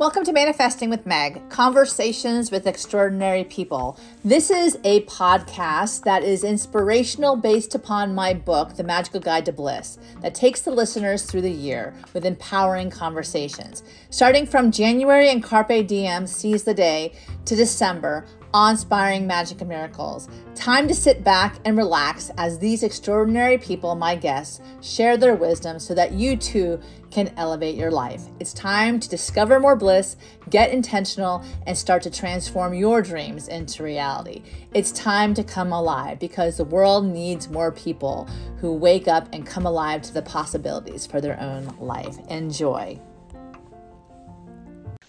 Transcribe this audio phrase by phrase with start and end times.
[0.00, 4.00] Welcome to Manifesting with Meg, conversations with extraordinary people.
[4.24, 9.52] This is a podcast that is inspirational based upon my book, The Magical Guide to
[9.52, 13.82] Bliss, that takes the listeners through the year with empowering conversations.
[14.08, 17.12] Starting from January and Carpe Diem, Seize the Day,
[17.44, 20.28] to December, awe-inspiring magic and miracles.
[20.54, 25.78] Time to sit back and relax as these extraordinary people, my guests, share their wisdom
[25.78, 28.22] so that you too can elevate your life.
[28.38, 30.16] It's time to discover more bliss,
[30.48, 34.42] get intentional, and start to transform your dreams into reality.
[34.74, 39.46] It's time to come alive because the world needs more people who wake up and
[39.46, 42.16] come alive to the possibilities for their own life.
[42.28, 43.00] Enjoy.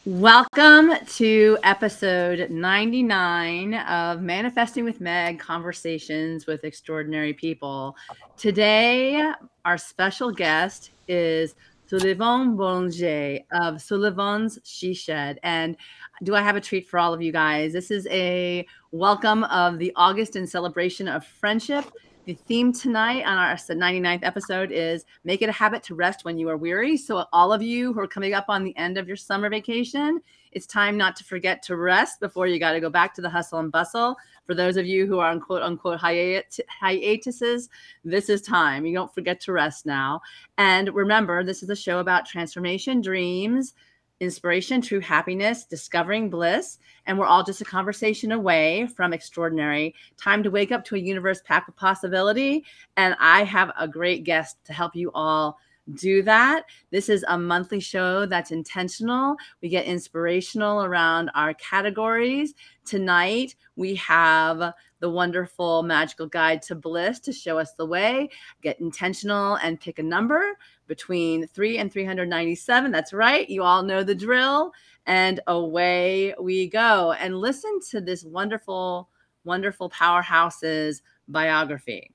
[0.03, 7.95] Welcome to episode 99 of Manifesting with Meg Conversations with Extraordinary People.
[8.35, 9.31] Today,
[9.63, 11.53] our special guest is
[11.85, 15.39] Sullivan Boulanger of Sullivan's She Shed.
[15.43, 15.77] And
[16.23, 17.71] do I have a treat for all of you guys?
[17.71, 21.85] This is a welcome of the August in celebration of friendship
[22.25, 26.37] the theme tonight on our 99th episode is make it a habit to rest when
[26.37, 26.95] you are weary.
[26.95, 30.21] So, all of you who are coming up on the end of your summer vacation,
[30.51, 33.29] it's time not to forget to rest before you got to go back to the
[33.29, 34.17] hustle and bustle.
[34.45, 37.69] For those of you who are on quote unquote hiat- hiatuses,
[38.03, 38.85] this is time.
[38.85, 40.21] You don't forget to rest now.
[40.59, 43.73] And remember, this is a show about transformation, dreams,
[44.21, 46.77] inspiration, true happiness, discovering bliss.
[47.07, 49.95] And we're all just a conversation away from extraordinary.
[50.15, 52.63] Time to wake up to a universe packed with possibility.
[52.95, 55.57] And I have a great guest to help you all
[55.95, 56.65] do that.
[56.91, 59.35] This is a monthly show that's intentional.
[59.61, 62.53] We get inspirational around our categories.
[62.85, 68.29] Tonight, we have the wonderful magical guide to bliss to show us the way.
[68.61, 70.57] Get intentional and pick a number
[70.91, 72.91] between 3 and 397.
[72.91, 73.49] That's right.
[73.49, 74.73] You all know the drill.
[75.05, 77.13] And away we go.
[77.13, 79.07] And listen to this wonderful,
[79.45, 82.11] wonderful powerhouse's biography.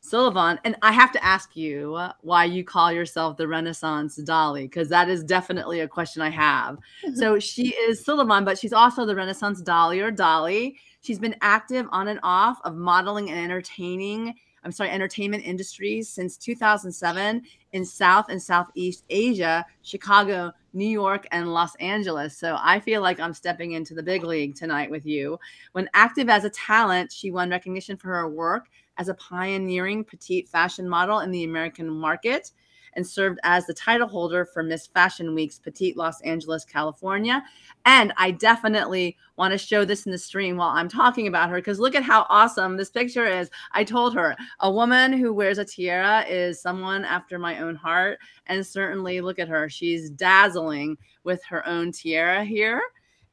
[0.00, 4.88] Sullivan, and I have to ask you why you call yourself the Renaissance Dolly, because
[4.88, 6.78] that is definitely a question I have.
[7.16, 10.78] so she is Sullivan, but she's also the Renaissance Dolly or Dolly.
[11.02, 14.36] She's been active on and off of modeling and entertaining
[14.66, 21.54] I'm sorry, entertainment industries since 2007 in South and Southeast Asia, Chicago, New York, and
[21.54, 22.36] Los Angeles.
[22.36, 25.38] So I feel like I'm stepping into the big league tonight with you.
[25.70, 28.66] When active as a talent, she won recognition for her work
[28.98, 32.50] as a pioneering petite fashion model in the American market
[32.96, 37.44] and served as the title holder for Miss Fashion Week's Petite Los Angeles, California.
[37.84, 41.56] And I definitely want to show this in the stream while I'm talking about her
[41.56, 43.50] because look at how awesome this picture is.
[43.72, 48.18] I told her a woman who wears a tiara is someone after my own heart.
[48.46, 49.68] And certainly look at her.
[49.68, 52.80] She's dazzling with her own tiara here.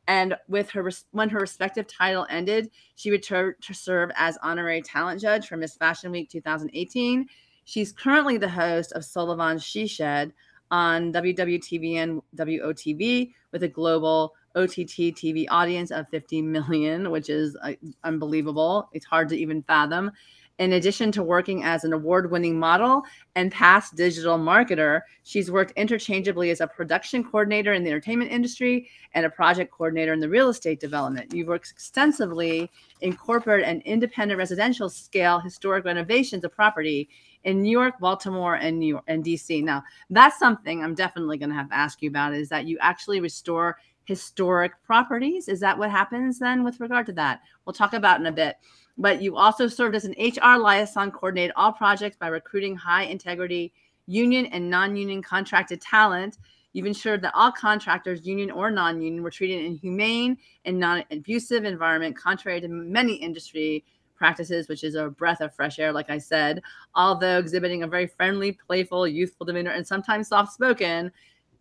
[0.07, 5.22] And with her, when her respective title ended, she returned to serve as honorary talent
[5.22, 7.28] judge for Miss Fashion Week 2018.
[7.66, 10.34] She's currently the host of Sullivan's She Shed
[10.72, 17.57] on WWTV and WOTV with a global OTT TV audience of 50 million, which is
[17.63, 17.73] uh,
[18.03, 18.90] unbelievable.
[18.94, 20.12] It's hard to even fathom.
[20.59, 23.02] In addition to working as an award winning model
[23.36, 28.88] and past digital marketer, she's worked interchangeably as a production coordinator in the entertainment industry
[29.16, 31.34] and a project coordinator in the real estate development.
[31.34, 32.69] You've worked extensively
[33.02, 37.09] in corporate and independent residential scale historic renovations of property
[37.44, 39.64] in New York, Baltimore, and New York and DC.
[39.64, 42.78] Now, that's something I'm definitely going to have to ask you about is that you
[42.80, 45.47] actually restore historic properties.
[45.47, 47.41] Is that what happens then with regard to that?
[47.66, 48.58] We'll talk about in a bit.
[48.98, 53.74] But you also served as an HR liaison, coordinated all projects by recruiting high integrity
[54.06, 56.38] union and non-union contracted talent.
[56.74, 62.18] You've ensured that all contractors, union or non-union, were treated in humane and non-abusive environment,
[62.18, 66.62] contrary to many industry practices, which is a breath of fresh air, like I said,
[66.96, 71.12] although exhibiting a very friendly, playful, youthful demeanor and sometimes soft spoken.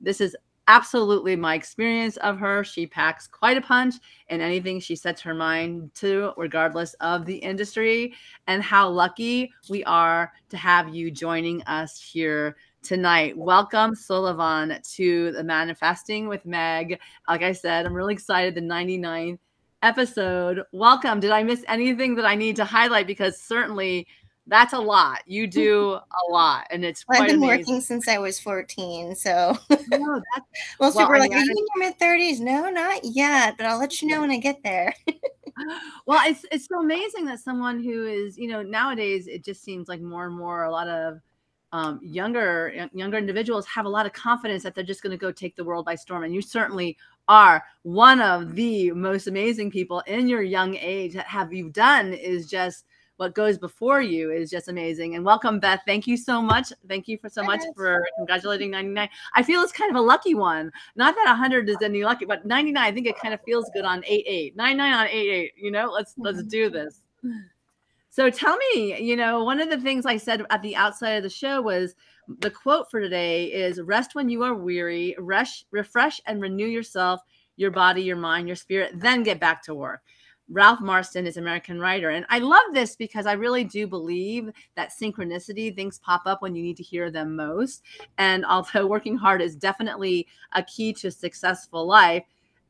[0.00, 0.36] This is
[0.68, 2.64] absolutely my experience of her.
[2.64, 3.94] She packs quite a punch
[4.28, 8.14] in anything she sets her mind to, regardless of the industry.
[8.46, 13.36] And how lucky we are to have you joining us here tonight.
[13.36, 16.98] Welcome, Sullivan, to the Manifesting with Meg.
[17.28, 18.54] Like I said, I'm really excited.
[18.54, 19.38] The 99th
[19.82, 20.62] episode.
[20.72, 21.20] Welcome.
[21.20, 23.06] Did I miss anything that I need to highlight?
[23.06, 24.06] Because certainly
[24.46, 25.20] that's a lot.
[25.26, 27.04] You do a lot, and it's.
[27.08, 27.58] Well, I've been amazing.
[27.58, 29.56] working since I was 14, so.
[29.88, 30.22] No,
[30.80, 33.66] Most well, people are like, "Are you in your mid 30s?" No, not yet, but
[33.66, 34.94] I'll let you know when I get there.
[36.06, 39.88] well, it's it's so amazing that someone who is, you know, nowadays it just seems
[39.88, 41.20] like more and more a lot of
[41.72, 45.32] um, younger younger individuals have a lot of confidence that they're just going to go
[45.32, 46.98] take the world by storm and you certainly
[47.28, 52.12] are one of the most amazing people in your young age that have you done
[52.12, 52.84] is just
[53.16, 55.14] what goes before you is just amazing.
[55.14, 55.80] And welcome, Beth.
[55.86, 56.72] Thank you so much.
[56.88, 59.08] Thank you for so much for congratulating 99.
[59.34, 60.72] I feel it's kind of a lucky one.
[60.96, 63.84] Not that 100 is any lucky, but 99, I think it kind of feels good
[63.84, 64.56] on 88.
[64.56, 65.52] 99 on 88.
[65.56, 66.48] You know, let's let's mm-hmm.
[66.48, 67.00] do this.
[68.10, 71.22] So tell me, you know, one of the things I said at the outside of
[71.22, 71.94] the show was
[72.40, 77.20] the quote for today is rest when you are weary, refresh, refresh and renew yourself,
[77.56, 80.02] your body, your mind, your spirit, then get back to work.
[80.52, 82.10] Ralph Marston is American writer.
[82.10, 86.54] And I love this because I really do believe that synchronicity, things pop up when
[86.54, 87.82] you need to hear them most.
[88.18, 92.24] And although working hard is definitely a key to a successful life,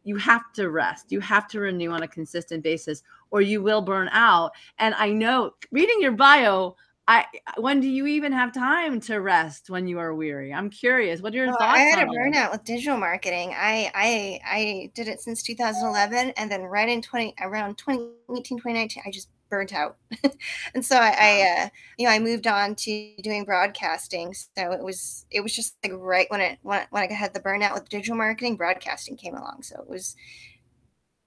[0.05, 1.11] you have to rest.
[1.11, 4.53] You have to renew on a consistent basis or you will burn out.
[4.79, 6.77] And I know reading your bio,
[7.09, 7.25] I
[7.59, 10.55] when do you even have time to rest when you are weary?
[10.55, 11.21] I'm curious.
[11.21, 11.79] What are your well, thoughts?
[11.79, 13.53] I had a burnout with digital marketing.
[13.57, 19.03] I I I did it since 2011, and then right in 20 around 2018 2019,
[19.05, 19.97] I just burnt out,
[20.75, 21.69] and so I, I uh,
[21.99, 24.33] you know I moved on to doing broadcasting.
[24.33, 27.41] So it was it was just like right when it when, when I had the
[27.41, 29.65] burnout with digital marketing, broadcasting came along.
[29.65, 30.15] So it was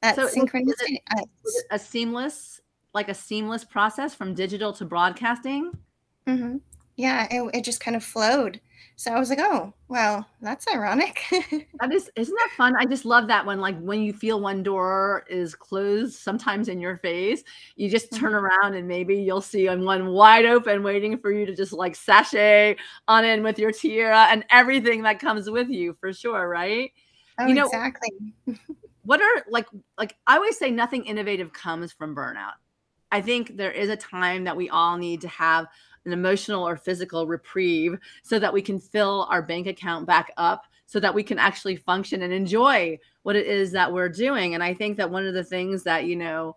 [0.01, 0.69] that so synchronicity.
[0.69, 1.01] Was it,
[1.47, 2.61] it a seamless
[2.95, 5.71] like a seamless process from digital to broadcasting?
[6.25, 6.57] Mm-hmm.
[6.95, 8.61] Yeah, it, it just kind of flowed.
[8.97, 11.21] So I was like, oh, well, that's ironic.
[11.31, 12.77] that is, isn't that fun?
[12.77, 16.79] I just love that when, like, when you feel one door is closed, sometimes in
[16.79, 17.43] your face,
[17.75, 18.45] you just turn mm-hmm.
[18.45, 22.77] around and maybe you'll see one wide open, waiting for you to just like sashay
[23.09, 26.91] on in with your tiara and everything that comes with you for sure, right?
[27.37, 28.09] Oh, you know, exactly.
[29.03, 32.53] what are like, like I always say, nothing innovative comes from burnout.
[33.11, 35.67] I think there is a time that we all need to have
[36.05, 40.65] an emotional or physical reprieve so that we can fill our bank account back up
[40.85, 44.53] so that we can actually function and enjoy what it is that we're doing.
[44.53, 46.55] And I think that one of the things that, you know,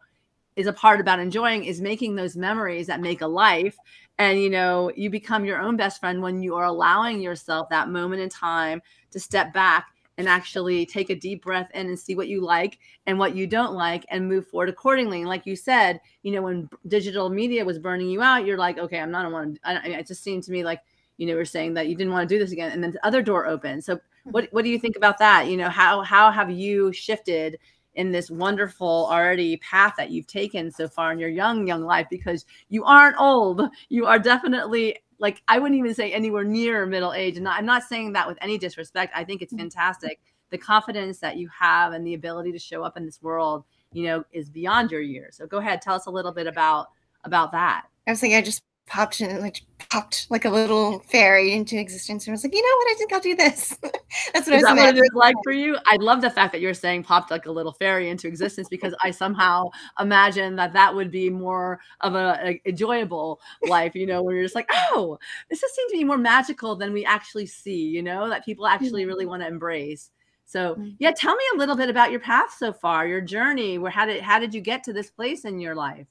[0.54, 3.76] is a part about enjoying is making those memories that make a life.
[4.18, 7.88] And, you know, you become your own best friend when you are allowing yourself that
[7.88, 9.86] moment in time to step back
[10.18, 13.46] and actually take a deep breath in and see what you like and what you
[13.46, 15.20] don't like and move forward accordingly.
[15.20, 18.78] And like you said, you know, when digital media was burning you out, you're like,
[18.78, 19.98] okay, I'm not want to.
[19.98, 20.80] It just seemed to me like,
[21.16, 23.06] you know, we're saying that you didn't want to do this again, and then the
[23.06, 23.84] other door opened.
[23.84, 24.30] So, hmm.
[24.30, 25.48] what what do you think about that?
[25.48, 27.58] You know, how how have you shifted?
[27.94, 32.06] in this wonderful already path that you've taken so far in your young young life
[32.08, 37.12] because you aren't old you are definitely like I wouldn't even say anywhere near middle
[37.12, 37.36] age.
[37.36, 39.12] And I'm not saying that with any disrespect.
[39.14, 39.62] I think it's mm-hmm.
[39.62, 40.20] fantastic.
[40.50, 44.04] The confidence that you have and the ability to show up in this world, you
[44.04, 45.36] know, is beyond your years.
[45.36, 46.88] So go ahead, tell us a little bit about
[47.24, 47.86] about that.
[48.06, 52.26] I was thinking I just popped in like popped like a little fairy into existence
[52.26, 53.78] and I was like, you know what, I think I'll do this.
[54.34, 55.78] That's what is I was that what it is like for you.
[55.86, 58.94] I love the fact that you're saying popped like a little fairy into existence because
[59.02, 64.22] I somehow imagine that that would be more of a, a enjoyable life, you know,
[64.22, 65.18] where you're just like, oh,
[65.48, 68.66] this just seems to be more magical than we actually see, you know, that people
[68.66, 69.30] actually really mm-hmm.
[69.30, 70.10] want to embrace.
[70.44, 70.90] So mm-hmm.
[70.98, 73.78] yeah, tell me a little bit about your path so far, your journey.
[73.78, 76.06] Where how did how did you get to this place in your life?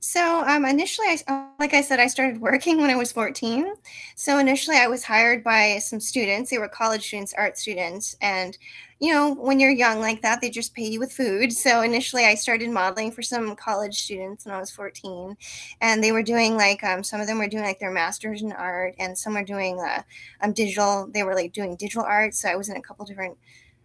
[0.00, 3.74] So um, initially, I, like I said, I started working when I was 14.
[4.14, 6.50] So initially, I was hired by some students.
[6.50, 8.56] They were college students, art students, and
[9.00, 11.52] you know, when you're young like that, they just pay you with food.
[11.52, 15.36] So initially, I started modeling for some college students when I was 14,
[15.80, 18.50] and they were doing like um, some of them were doing like their masters in
[18.52, 20.02] art, and some were doing uh,
[20.40, 21.08] um, digital.
[21.12, 22.34] They were like doing digital art.
[22.34, 23.38] So I was in a couple different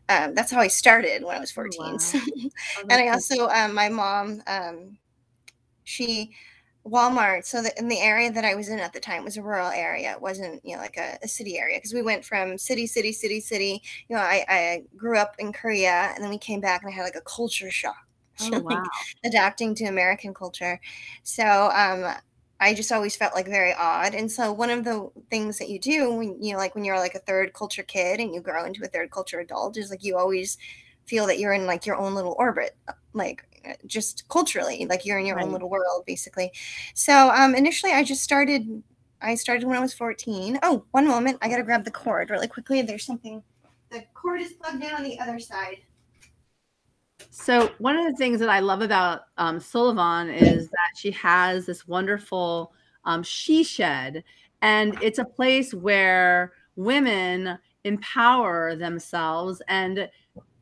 [0.09, 1.79] um, that's how I started when I was 14.
[1.81, 2.21] Oh, wow.
[2.77, 4.97] oh, and I also, um, my mom, um,
[5.83, 6.35] she
[6.85, 7.45] Walmart.
[7.45, 9.69] So that in the area that I was in at the time was a rural
[9.69, 10.11] area.
[10.11, 13.13] It wasn't, you know, like a, a city area because we went from city, city,
[13.13, 13.81] city, city.
[14.09, 16.95] You know, I, I grew up in Korea and then we came back and I
[16.95, 17.95] had like a culture shock.
[18.39, 18.83] Oh, wow.
[19.23, 20.79] adapting to American culture.
[21.21, 22.13] So um
[22.59, 24.15] I just always felt like very odd.
[24.15, 26.97] And so one of the things that you do when you know, like when you're
[26.99, 30.03] like a third culture kid and you grow into a third culture adult is like
[30.03, 30.57] you always
[31.05, 32.75] feel that you're in like your own little orbit.
[33.13, 33.52] Like
[33.85, 35.45] just culturally like you're in your right.
[35.45, 36.51] own little world basically.
[36.93, 38.83] So um initially i just started
[39.21, 42.47] i started when i was 14 oh one moment i gotta grab the cord really
[42.47, 42.81] quickly.
[42.81, 43.43] There's something
[43.89, 45.77] the cord is plugged in on the other side.
[47.29, 51.65] So one of the things that i love about um, sullivan is that she has
[51.65, 52.73] this wonderful
[53.05, 54.23] um, she shed
[54.61, 60.09] and it's a place where women empower themselves and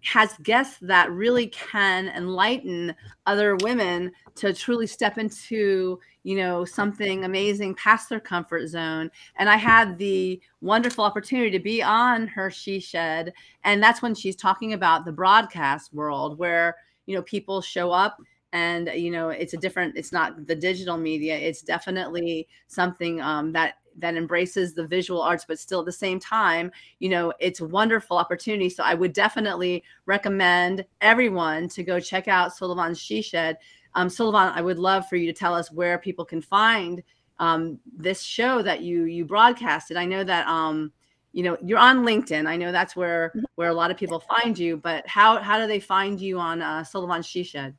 [0.04, 7.24] has guests that really can enlighten other women to truly step into you know something
[7.24, 9.10] amazing past their comfort zone.
[9.38, 14.16] And i had the wonderful opportunity to be on her she shed and that's when
[14.16, 18.18] she's talking about the broadcast world where you know people show up
[18.54, 23.52] and you know it's a different it's not the digital media it's definitely something um,
[23.52, 27.60] that that embraces the visual arts but still at the same time you know it's
[27.60, 28.70] a wonderful opportunity.
[28.70, 33.58] So i would definitely recommend everyone to go check out sullivan's she shed.
[33.96, 37.04] Um, sullivan i would love for you to tell us where people can find
[37.42, 39.98] um, this show that you you broadcasted.
[39.98, 40.94] I know that um,
[41.34, 42.48] you know you're on linkedin.
[42.48, 43.46] I know that's where mm-hmm.
[43.56, 46.62] where a lot of people find you but how how do they find you on
[46.62, 47.76] uh, sullivan's she shed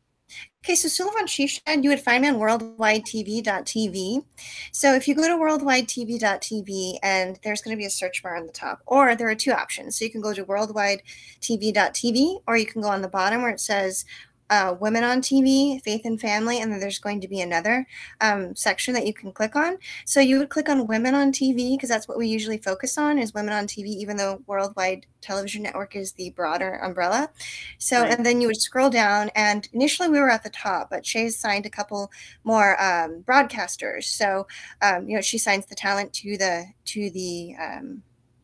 [0.64, 4.24] Okay, so Sullivan She Shed, you would find me on worldwidetv.tv.
[4.70, 8.46] So if you go to worldwidetv.tv and there's going to be a search bar on
[8.46, 9.98] the top, or there are two options.
[9.98, 13.58] So you can go to worldwidetv.tv, or you can go on the bottom where it
[13.60, 14.04] says
[14.52, 17.86] uh, women on TV, faith and family, and then there's going to be another
[18.20, 19.78] um, section that you can click on.
[20.04, 23.18] So you would click on women on TV because that's what we usually focus on
[23.18, 27.30] is women on TV, even though Worldwide Television Network is the broader umbrella.
[27.78, 28.12] So right.
[28.12, 31.38] and then you would scroll down, and initially we were at the top, but Shay's
[31.38, 32.10] signed a couple
[32.44, 34.04] more um, broadcasters.
[34.04, 34.46] So
[34.82, 38.02] um, you know she signs the talent to the to the um,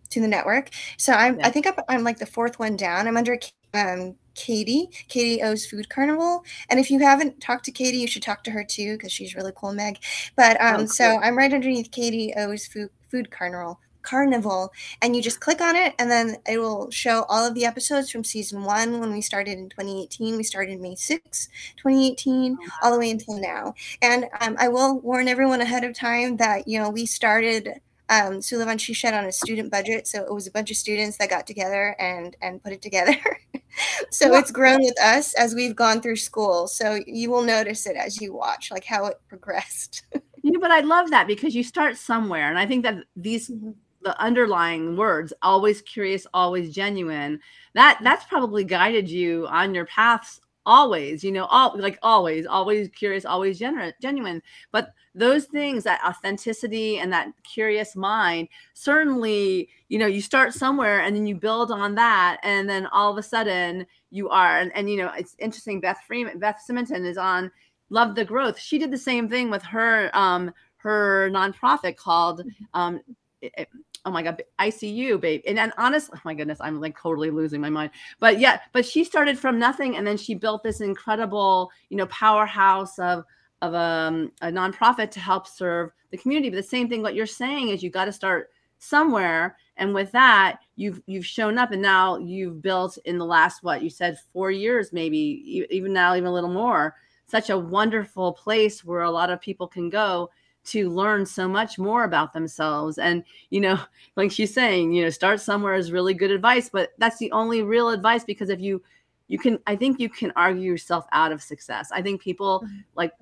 [0.09, 0.71] to the network.
[0.97, 1.49] So I'm yeah.
[1.49, 3.07] I think I'm, I'm like the fourth one down.
[3.07, 3.39] I'm under
[3.75, 6.45] um, Katie, Katie O's Food Carnival.
[6.71, 9.35] And if you haven't talked to Katie, you should talk to her too because she's
[9.35, 9.99] really cool, Meg.
[10.37, 10.87] But oh, um, oh, cool.
[10.87, 13.81] so I'm right underneath Katie O's Food Food Carnival.
[14.03, 17.67] Carnival, and you just click on it, and then it will show all of the
[17.67, 20.37] episodes from season one when we started in 2018.
[20.37, 23.75] We started May 6, 2018, all the way until now.
[24.01, 28.41] And um, I will warn everyone ahead of time that you know we started um,
[28.41, 31.31] Sullivan she shed on a student budget, so it was a bunch of students that
[31.31, 33.17] got together and and put it together.
[34.11, 36.67] so it's grown with us as we've gone through school.
[36.69, 40.05] So you will notice it as you watch, like how it progressed.
[40.43, 43.71] yeah, but I love that because you start somewhere, and I think that these mm-hmm.
[44.03, 47.41] the underlying words always curious always genuine
[47.75, 52.89] that that's probably guided you on your paths always you know all like always always
[52.91, 59.99] curious always genuine genuine but those things that authenticity and that curious mind certainly you
[59.99, 63.23] know you start somewhere and then you build on that and then all of a
[63.23, 67.51] sudden you are and, and you know it's interesting beth freeman beth simonton is on
[67.91, 68.59] love the growth.
[68.59, 72.65] She did the same thing with her um her nonprofit called mm-hmm.
[72.75, 73.01] um
[73.41, 73.69] it,
[74.05, 75.43] oh my god icu babe.
[75.47, 77.91] And, and honestly oh my goodness i'm like totally losing my mind.
[78.21, 82.07] But yeah but she started from nothing and then she built this incredible you know
[82.07, 83.25] powerhouse of
[83.63, 86.51] of a, um, a nonprofit to help serve the community.
[86.51, 89.57] But the same thing, what you're saying is you got to start somewhere.
[89.77, 93.83] And with that, you've you've shown up, and now you've built in the last what
[93.83, 96.95] you said four years, maybe even now, even a little more.
[97.27, 100.31] Such a wonderful place where a lot of people can go
[100.65, 102.99] to learn so much more about themselves.
[102.99, 103.79] And you know,
[104.17, 107.63] like she's saying, you know, start somewhere is really good advice, but that's the only
[107.63, 108.83] real advice because if you
[109.29, 112.79] you can i think you can argue yourself out of success i think people mm-hmm.
[112.95, 113.13] like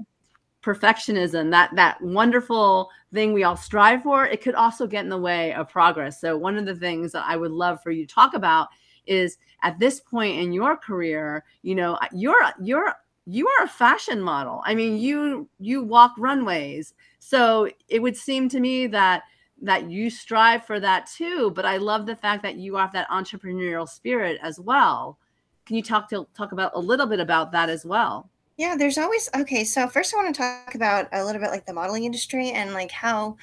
[0.67, 5.17] perfectionism that that wonderful thing we all strive for it could also get in the
[5.17, 6.21] way of progress.
[6.21, 8.69] So one of the things that i would love for you to talk about
[9.07, 12.93] is at this point in your career you know you're you're
[13.27, 14.61] you are a fashion model.
[14.65, 16.95] I mean you you walk runways.
[17.21, 19.23] So it would seem to me that
[19.63, 23.09] that you strive for that too but i love the fact that you have that
[23.09, 25.17] entrepreneurial spirit as well.
[25.65, 28.99] Can you talk to talk about a little bit about that as well yeah, there's
[28.99, 29.65] always okay.
[29.65, 32.73] So first, I want to talk about a little bit like the modeling industry and
[32.73, 33.37] like how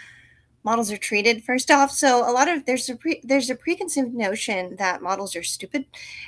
[0.63, 1.43] models are treated.
[1.43, 5.35] First off, so a lot of there's a pre, there's a preconceived notion that models
[5.35, 5.85] are stupid,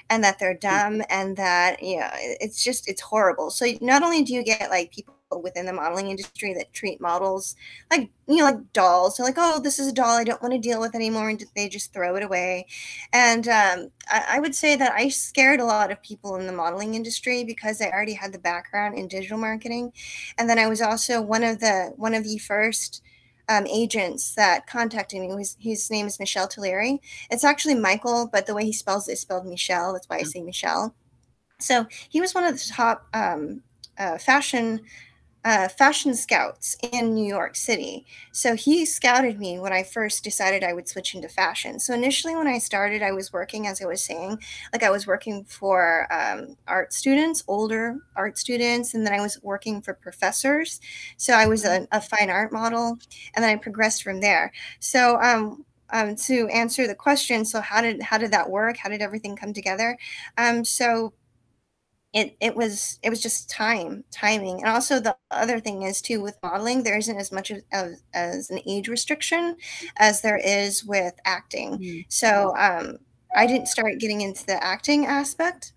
[0.10, 0.98] and that they're mm-hmm.
[0.98, 3.50] dumb, and that you know it's just it's horrible.
[3.50, 7.56] So not only do you get like people within the modeling industry that treat models
[7.90, 10.54] like you know like dolls they're like oh this is a doll i don't want
[10.54, 12.66] to deal with anymore and they just throw it away
[13.12, 16.54] and um, I, I, would say that i scared a lot of people in the
[16.54, 19.92] modeling industry because i already had the background in digital marketing
[20.38, 23.02] and then i was also one of the one of the first
[23.48, 25.30] um, agents that contacted me.
[25.38, 26.98] His, his name is Michelle Tullieri.
[27.30, 29.94] It's actually Michael, but the way he spells it is spelled Michelle.
[29.94, 30.96] That's why I say Michelle.
[31.60, 33.62] So he was one of the top um,
[33.98, 34.82] uh, fashion
[35.46, 38.04] uh, fashion scouts in New York City.
[38.32, 41.80] So he scouted me when I first decided I would switch into fashion.
[41.80, 44.40] So initially, when I started, I was working, as I was saying,
[44.74, 49.40] like I was working for um, art students, older art students, and then I was
[49.44, 50.82] working for professors.
[51.18, 52.98] So I was a, a fine art model,
[53.36, 54.52] and then I progressed from there.
[54.80, 57.46] So um, um, to answer the question.
[57.46, 58.78] So how did how did that work?
[58.78, 59.96] How did everything come together?
[60.40, 61.14] Um, so
[62.16, 64.62] it it was it was just time timing.
[64.62, 68.50] And also the other thing is too with modeling there isn't as much as, as
[68.50, 69.58] an age restriction
[69.98, 71.78] as there is with acting.
[71.78, 72.00] Mm-hmm.
[72.08, 72.98] so um,
[73.36, 75.74] i didn't start getting into the acting aspect.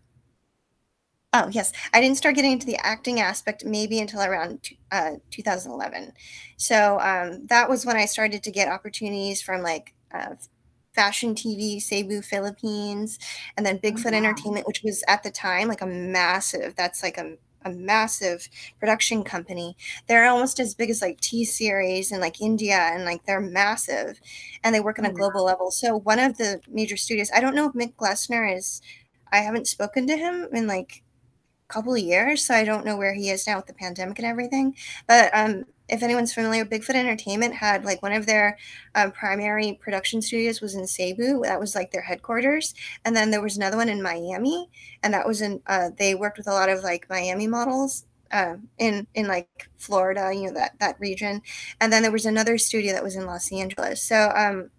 [1.34, 1.72] Oh yes.
[1.92, 6.12] I didn't start getting into the acting aspect maybe until around uh, 2011
[6.56, 10.34] so um, that was when i started to get opportunities from like uh,
[10.98, 13.20] Fashion TV, Cebu, Philippines,
[13.56, 14.16] and then Bigfoot oh, wow.
[14.16, 18.48] Entertainment, which was at the time like a massive, that's like a, a massive
[18.80, 19.76] production company.
[20.08, 24.20] They're almost as big as like T Series and like India, and like they're massive
[24.64, 25.70] and they work on a oh, global level.
[25.70, 28.82] So, one of the major studios, I don't know if Mick Gleissner is,
[29.32, 31.04] I haven't spoken to him in like
[31.70, 34.18] a couple of years, so I don't know where he is now with the pandemic
[34.18, 34.74] and everything.
[35.06, 38.58] But um, if anyone's familiar, Bigfoot Entertainment had like one of their
[38.94, 41.42] um, primary production studios was in Cebu.
[41.42, 44.68] That was like their headquarters, and then there was another one in Miami,
[45.02, 45.60] and that was in.
[45.66, 50.30] Uh, they worked with a lot of like Miami models uh, in in like Florida,
[50.34, 51.42] you know that that region,
[51.80, 54.02] and then there was another studio that was in Los Angeles.
[54.02, 54.70] So um,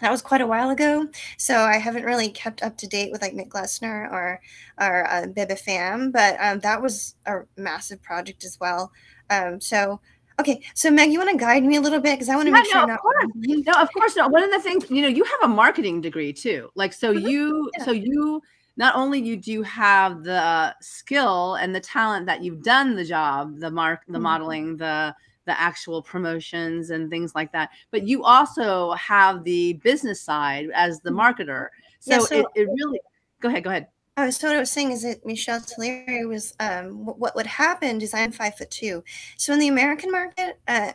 [0.00, 1.08] that was quite a while ago.
[1.38, 4.40] So I haven't really kept up to date with like Nick Gleissner or
[4.80, 8.92] or uh, Bebe Fam, but um, that was a massive project as well.
[9.30, 10.00] Um, so
[10.38, 12.50] Okay, so Meg, you want to guide me a little bit because I want to
[12.50, 12.86] yeah, make sure.
[12.86, 13.26] No, of course.
[13.36, 14.30] no, of course not.
[14.30, 16.70] One of the things, you know, you have a marketing degree too.
[16.74, 17.26] Like, so mm-hmm.
[17.26, 17.84] you, yeah.
[17.84, 18.42] so you,
[18.76, 23.58] not only you do have the skill and the talent that you've done the job,
[23.58, 24.22] the mark, the mm-hmm.
[24.22, 25.14] modeling, the
[25.46, 31.00] the actual promotions and things like that, but you also have the business side as
[31.00, 31.20] the mm-hmm.
[31.20, 31.68] marketer.
[32.00, 33.00] So, yeah, so it, it really.
[33.40, 33.64] Go ahead.
[33.64, 33.86] Go ahead.
[34.16, 37.46] Uh, so what I was saying is that Michelle Tullieri was um, what, what would
[37.46, 39.04] happen is I'm five foot two.
[39.36, 40.92] So in the American market, uh,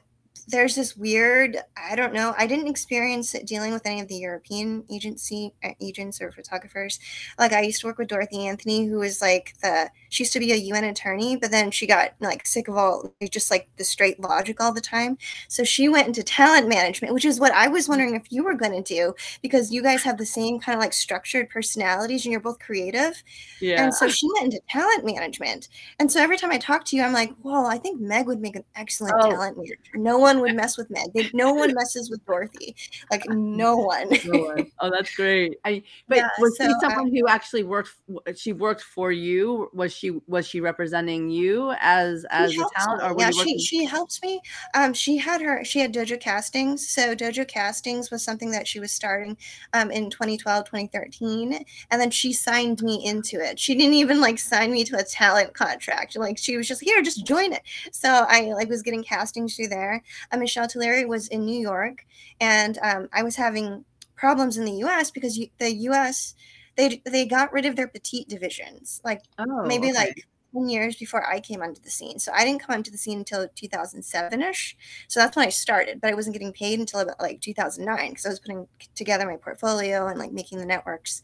[0.47, 4.15] there's this weird i don't know i didn't experience it dealing with any of the
[4.15, 6.99] european agency uh, agents or photographers
[7.39, 10.39] like i used to work with dorothy anthony who was like the she used to
[10.39, 13.83] be a un attorney but then she got like sick of all just like the
[13.83, 17.67] straight logic all the time so she went into talent management which is what i
[17.67, 20.75] was wondering if you were going to do because you guys have the same kind
[20.75, 23.23] of like structured personalities and you're both creative
[23.59, 26.95] yeah and so she went into talent management and so every time i talk to
[26.95, 29.31] you i'm like well i think meg would make an excellent oh.
[29.31, 31.13] talent manager no one would mess with Meg.
[31.13, 32.75] They, no one messes with Dorothy.
[33.09, 34.09] Like no one.
[34.25, 34.71] no one.
[34.79, 35.57] Oh, that's great.
[35.65, 37.91] I, but yeah, was so, she someone um, who actually worked?
[38.35, 39.69] She worked for you.
[39.73, 43.03] Was she was she representing you as as a talent?
[43.03, 44.41] Or yeah, she she helps me.
[44.73, 46.89] Um, she had her she had Dojo Castings.
[46.89, 49.37] So Dojo Castings was something that she was starting
[49.73, 53.59] um in 2012 2013, and then she signed me into it.
[53.59, 56.17] She didn't even like sign me to a talent contract.
[56.17, 57.61] Like she was just here, just join it.
[57.91, 62.05] So I like was getting castings through there uh, Michelle Tullieri was in New York,
[62.39, 63.85] and um, I was having
[64.15, 65.11] problems in the U.S.
[65.11, 66.35] because the U.S.
[66.75, 69.97] they they got rid of their petite divisions, like oh, maybe okay.
[69.97, 72.19] like 10 years before I came onto the scene.
[72.19, 74.75] So I didn't come onto the scene until 2007 ish.
[75.07, 78.25] So that's when I started, but I wasn't getting paid until about like 2009 because
[78.25, 81.21] I was putting together my portfolio and like making the networks.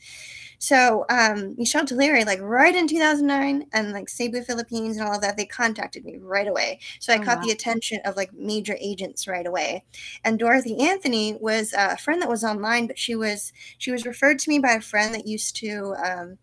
[0.60, 5.22] So um, Michelle Tullieri, like right in 2009 and like Cebu Philippines and all of
[5.22, 6.80] that, they contacted me right away.
[7.00, 7.46] So I oh, caught wow.
[7.46, 9.84] the attention of like major agents right away.
[10.24, 14.40] And Dorothy Anthony was a friend that was online, but she was, she was referred
[14.40, 16.38] to me by a friend that used to, um,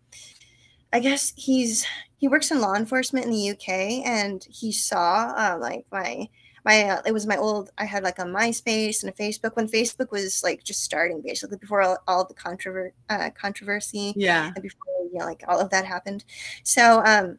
[0.93, 1.85] I guess he's
[2.25, 6.27] he works in law enforcement in the UK, and he saw uh, like my
[6.63, 9.67] my uh, it was my old I had like a MySpace and a Facebook when
[9.67, 14.63] Facebook was like just starting basically before all, all the controver- uh, controversy yeah and
[14.63, 16.25] before you know like all of that happened.
[16.63, 17.37] So um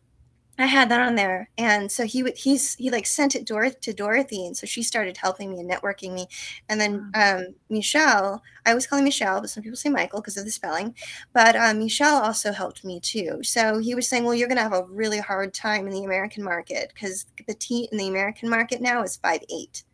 [0.58, 3.80] I had that on there, and so he would he's he like sent it Doroth
[3.80, 6.28] to Dorothy, and so she started helping me and networking me,
[6.70, 10.46] and then um, Michelle, I was calling Michelle, but some people say Michael because of
[10.46, 10.94] the spelling,
[11.34, 13.40] but um, Michelle also helped me too.
[13.42, 16.42] So he was saying, well, you're gonna have a really hard time in the American
[16.42, 19.84] market because the petite in the American market now is five eight.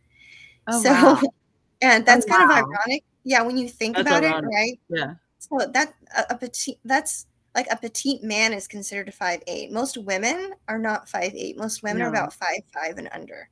[0.67, 1.21] Oh, so, wow.
[1.81, 2.61] and that's oh, kind wow.
[2.61, 3.03] of ironic.
[3.25, 4.49] Yeah, when you think that's about ironic.
[4.49, 4.79] it, right?
[4.89, 5.13] Yeah.
[5.39, 9.71] So that a, a petite that's like a petite man is considered a five eight.
[9.71, 11.57] Most women are not five eight.
[11.57, 12.05] Most women no.
[12.05, 13.49] are about five five and under.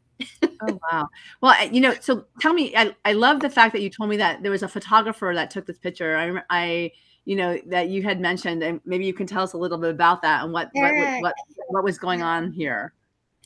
[0.62, 1.08] oh wow.
[1.42, 4.10] Well, eh, you know, so tell me, I, I love the fact that you told
[4.10, 6.18] me that there was a photographer that took this picture.
[6.18, 6.92] I, I,
[7.26, 9.92] you know, that you had mentioned, and maybe you can tell us a little bit
[9.92, 11.36] about that and what, what, what,
[11.70, 12.94] what was going on here.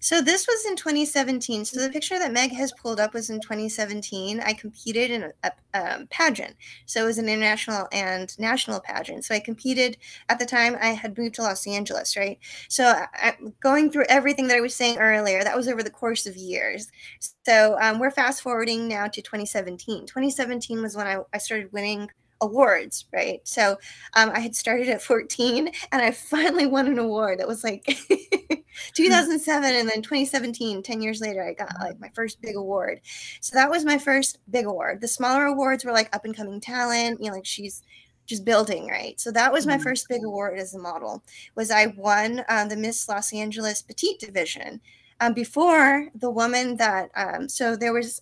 [0.02, 1.66] So this was in 2017.
[1.66, 4.40] So the picture that Meg has pulled up was in 2017.
[4.40, 6.56] I competed in a, a um, pageant.
[6.86, 9.26] So it was an international and national pageant.
[9.26, 9.98] So I competed
[10.30, 10.78] at the time.
[10.80, 12.38] I had moved to Los Angeles, right?
[12.70, 16.28] So I, going through everything that I was saying earlier, that was over the course
[16.28, 16.92] of years.
[17.46, 20.06] So um, we're fast forwarding now to 2017.
[20.06, 22.10] 2017 was when I, I started winning
[22.42, 23.40] awards, right?
[23.44, 23.78] So
[24.16, 27.86] um, I had started at 14 and I finally won an award that was like
[28.94, 33.02] 2007 and then 2017, 10 years later, I got like my first big award.
[33.42, 35.02] So that was my first big award.
[35.02, 37.84] The smaller awards were like up and coming talent, you know, like she's
[38.26, 39.84] just building right so that was my mm-hmm.
[39.84, 44.20] first big award as a model was i won um, the miss los angeles petite
[44.20, 44.82] division
[45.20, 48.22] um, before the woman that um, so there was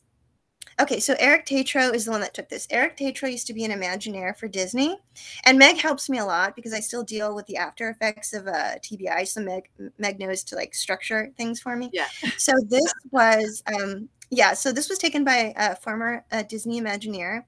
[0.80, 2.68] Okay, so Eric Tatro is the one that took this.
[2.70, 4.98] Eric Tatro used to be an Imagineer for Disney,
[5.46, 8.48] and Meg helps me a lot because I still deal with the after effects of
[8.48, 9.28] uh, TBI.
[9.28, 11.90] So Meg Meg knows to like structure things for me.
[11.94, 12.08] Yeah.
[12.38, 14.54] So this was um yeah.
[14.54, 17.44] So this was taken by a former uh, Disney Imagineer.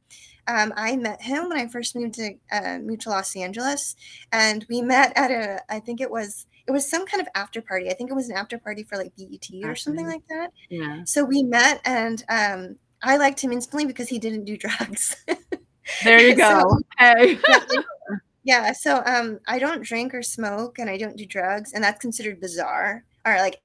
[0.48, 3.96] Um, I met him when I first moved to uh, moved to Los Angeles,
[4.32, 7.62] and we met at a I think it was it was some kind of after
[7.62, 7.90] party.
[7.90, 10.52] I think it was an after party for like BET or something like that.
[10.70, 11.04] Yeah.
[11.06, 15.16] So we met and um, I liked him instantly because he didn't do drugs.
[16.04, 16.62] there you go.
[16.62, 17.40] So, hey.
[17.48, 17.82] yeah,
[18.44, 22.02] yeah, so um, I don't drink or smoke, and I don't do drugs, and that's
[22.02, 23.62] considered bizarre, or like,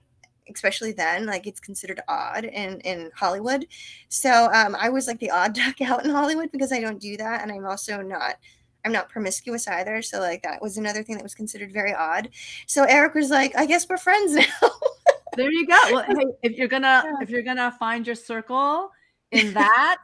[0.55, 3.67] especially then, like it's considered odd in in Hollywood.
[4.09, 7.17] So um, I was like the odd duck out in Hollywood because I don't do
[7.17, 8.37] that, and I'm also not
[8.85, 10.03] I'm not promiscuous either.
[10.03, 12.31] So like that was another thing that was considered very odd.
[12.67, 14.71] So Eric was like, I guess we're friends now.
[15.37, 15.79] there you go.
[15.93, 17.15] Well, hey, if you're gonna yeah.
[17.23, 18.91] if you're gonna find your circle,
[19.33, 19.99] in that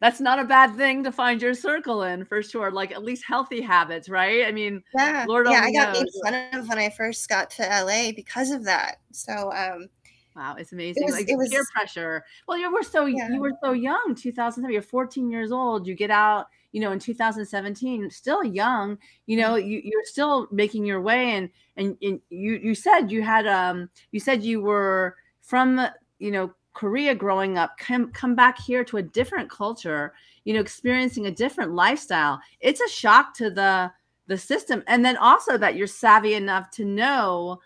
[0.00, 3.24] that's not a bad thing to find your circle in for sure like at least
[3.26, 6.04] healthy habits right i mean yeah Lord yeah i got knows.
[6.24, 9.88] made fun of when i first got to la because of that so um
[10.36, 11.04] Wow, it's amazing.
[11.04, 12.22] It was, like it was, peer pressure.
[12.46, 13.30] Well, you were so yeah.
[13.30, 14.70] you were so young, 2007.
[14.70, 15.86] You're 14 years old.
[15.86, 18.98] You get out, you know, in 2017, still young.
[19.24, 19.66] You know, mm-hmm.
[19.66, 23.88] you, you're still making your way, and and, and you you said you had um
[24.12, 25.86] you said you were from
[26.18, 30.12] you know Korea growing up, come come back here to a different culture,
[30.44, 32.38] you know, experiencing a different lifestyle.
[32.60, 33.90] It's a shock to the
[34.26, 34.84] the system.
[34.86, 37.60] And then also that you're savvy enough to know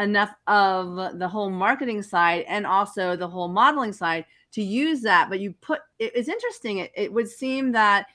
[0.00, 5.30] enough of the whole marketing side and also the whole modeling side to use that.
[5.30, 6.78] But you put it's interesting.
[6.78, 8.06] It, it would seem that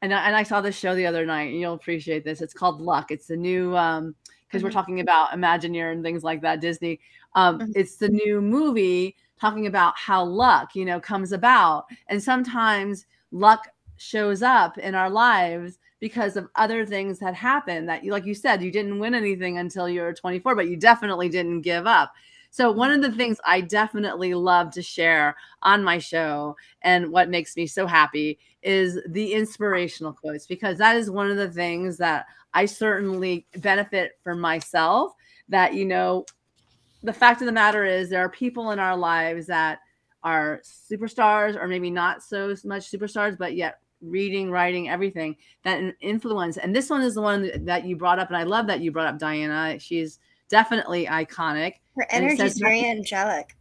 [0.00, 2.40] and I, and I saw this show the other night, and you'll appreciate this.
[2.40, 3.10] It's called Luck.
[3.10, 4.14] It's the new um
[4.46, 4.66] because mm-hmm.
[4.66, 7.00] we're talking about Imagineer and things like that, Disney.
[7.34, 7.72] Um, mm-hmm.
[7.74, 11.86] it's the new movie talking about how luck, you know, comes about.
[12.08, 18.04] And sometimes luck shows up in our lives because of other things that happen that
[18.06, 21.62] like you said you didn't win anything until you were 24 but you definitely didn't
[21.62, 22.12] give up
[22.50, 27.28] so one of the things i definitely love to share on my show and what
[27.28, 31.96] makes me so happy is the inspirational quotes because that is one of the things
[31.96, 35.12] that i certainly benefit for myself
[35.48, 36.24] that you know
[37.02, 39.78] the fact of the matter is there are people in our lives that
[40.22, 46.56] are superstars or maybe not so much superstars but yet reading writing everything that influence.
[46.56, 48.92] And this one is the one that you brought up and i love that you
[48.92, 49.78] brought up diana.
[49.78, 51.74] She's definitely iconic.
[51.96, 53.56] Her energy is very angelic.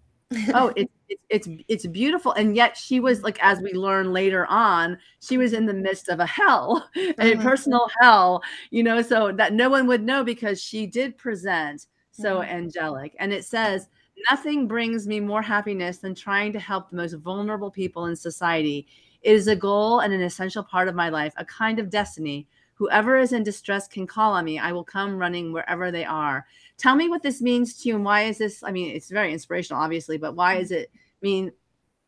[0.53, 2.33] Oh it's, it's it's it's beautiful.
[2.33, 6.09] And yet she was like as we learn later on she was in the midst
[6.09, 7.41] of a hell a mm-hmm.
[7.41, 11.87] personal hell you know so that no one would know because she did present
[12.19, 12.49] so mm-hmm.
[12.49, 13.15] angelic.
[13.19, 13.87] And it says,
[14.31, 18.87] Nothing brings me more happiness than trying to help the most vulnerable people in society.
[19.21, 22.47] It is a goal and an essential part of my life, a kind of destiny.
[22.73, 24.57] Whoever is in distress can call on me.
[24.57, 26.47] I will come running wherever they are.
[26.77, 28.63] Tell me what this means to you and why is this?
[28.63, 31.51] I mean, it's very inspirational, obviously, but why is it mean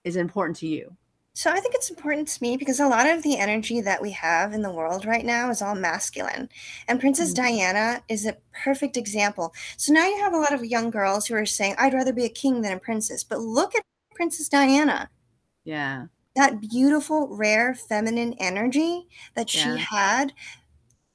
[0.03, 0.95] is important to you?
[1.39, 4.11] So I think it's important to me because a lot of the energy that we
[4.11, 6.49] have in the world right now is all masculine.
[6.89, 7.55] And Princess mm-hmm.
[7.55, 9.53] Diana is a perfect example.
[9.77, 12.25] So now you have a lot of young girls who are saying, I'd rather be
[12.25, 13.23] a king than a princess.
[13.23, 15.09] But look at Princess Diana.
[15.63, 16.07] Yeah.
[16.35, 19.77] That beautiful, rare, feminine energy that she yeah.
[19.77, 20.33] had.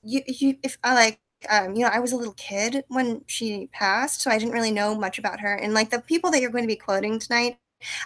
[0.03, 3.69] You, you, if I like, um, you know, I was a little kid when she
[3.73, 5.55] passed, so I didn't really know much about her.
[5.55, 7.59] And like the people that you're going to be quoting tonight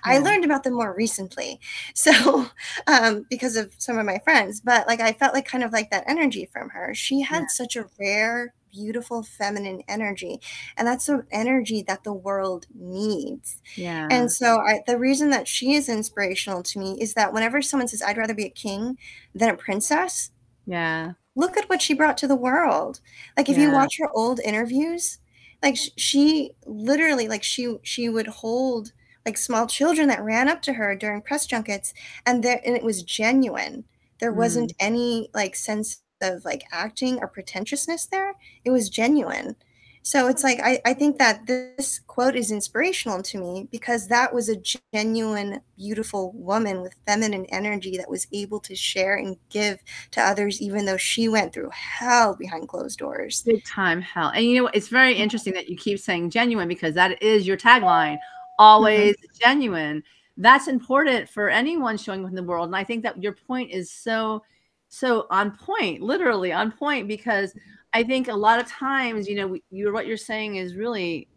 [0.05, 0.13] yeah.
[0.13, 1.61] I learned about them more recently.
[1.95, 2.47] So,
[2.87, 5.91] um, because of some of my friends, but like I felt like kind of like
[5.91, 6.95] that energy from her.
[6.95, 7.47] She had yeah.
[7.49, 10.41] such a rare, beautiful feminine energy
[10.77, 15.49] and that's the energy that the world needs yeah and so I, the reason that
[15.49, 18.99] she is inspirational to me is that whenever someone says i'd rather be a king
[19.35, 20.31] than a princess
[20.67, 23.01] yeah look at what she brought to the world
[23.37, 23.65] like if yeah.
[23.65, 25.19] you watch her old interviews
[25.63, 28.93] like sh- she literally like she she would hold
[29.29, 31.93] like small children that ran up to her during press junkets
[32.25, 33.85] and there and it was genuine.
[34.21, 34.77] There wasn't mm.
[34.81, 38.33] any like sense of like acting or pretentiousness there.
[38.65, 39.55] It was genuine.
[40.03, 44.33] So it's like I, I think that this quote is inspirational to me because that
[44.33, 44.63] was a
[44.95, 50.63] genuine beautiful woman with feminine energy that was able to share and give to others
[50.63, 53.43] even though she went through hell behind closed doors.
[53.43, 54.29] Big time hell.
[54.29, 57.59] And you know it's very interesting that you keep saying genuine because that is your
[57.59, 58.17] tagline
[58.59, 59.39] always mm-hmm.
[59.41, 60.03] genuine
[60.37, 63.71] that's important for anyone showing up in the world and i think that your point
[63.71, 64.43] is so
[64.89, 67.55] so on point literally on point because
[67.93, 71.29] I think a lot of times, you know, you're what you're saying is really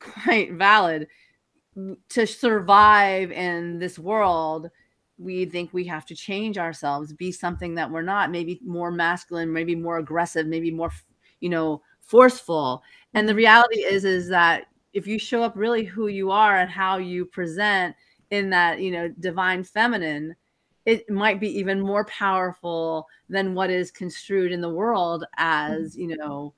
[0.00, 1.08] quite valid.
[2.10, 4.70] To survive in this world,
[5.18, 9.52] we think we have to change ourselves, be something that we're not, maybe more masculine,
[9.52, 10.90] maybe more aggressive, maybe more,
[11.40, 12.82] you know, forceful.
[13.12, 13.38] And the mm-hmm.
[13.38, 17.26] reality is, is that if you show up really who you are and how you
[17.26, 17.94] present
[18.30, 20.34] in that, you know, divine feminine,
[20.86, 26.10] it might be even more powerful than what is construed in the world as mm-hmm.
[26.10, 26.54] you know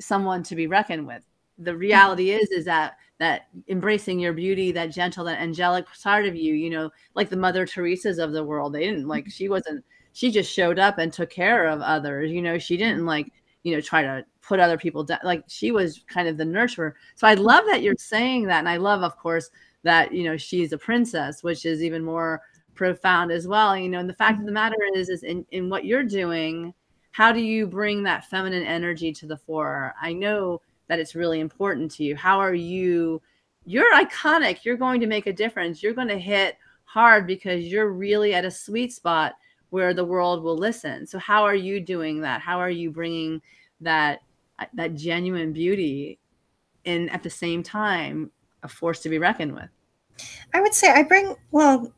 [0.00, 1.22] someone to be reckoned with
[1.58, 1.80] the mm-hmm.
[1.80, 6.54] reality is is that that embracing your beauty that gentle that angelic side of you
[6.54, 10.30] you know like the mother teresa's of the world they didn't like she wasn't she
[10.30, 13.30] just showed up and took care of others you know she didn't like
[13.62, 16.92] you know try to put other people down like she was kind of the nurturer.
[17.14, 19.50] So i love that you're saying that and i love of course
[19.82, 22.42] that you know she's a princess which is even more
[22.74, 25.70] profound as well you know and the fact of the matter is is in, in
[25.70, 26.74] what you're doing
[27.16, 29.94] how do you bring that feminine energy to the fore?
[29.98, 32.14] I know that it's really important to you.
[32.14, 33.22] How are you
[33.64, 37.90] you're iconic you're going to make a difference you're going to hit hard because you're
[37.90, 39.32] really at a sweet spot
[39.70, 41.06] where the world will listen.
[41.06, 42.42] So how are you doing that?
[42.42, 43.40] How are you bringing
[43.80, 44.20] that
[44.74, 46.18] that genuine beauty
[46.84, 48.30] and at the same time
[48.62, 49.68] a force to be reckoned with
[50.54, 51.92] i would say i bring well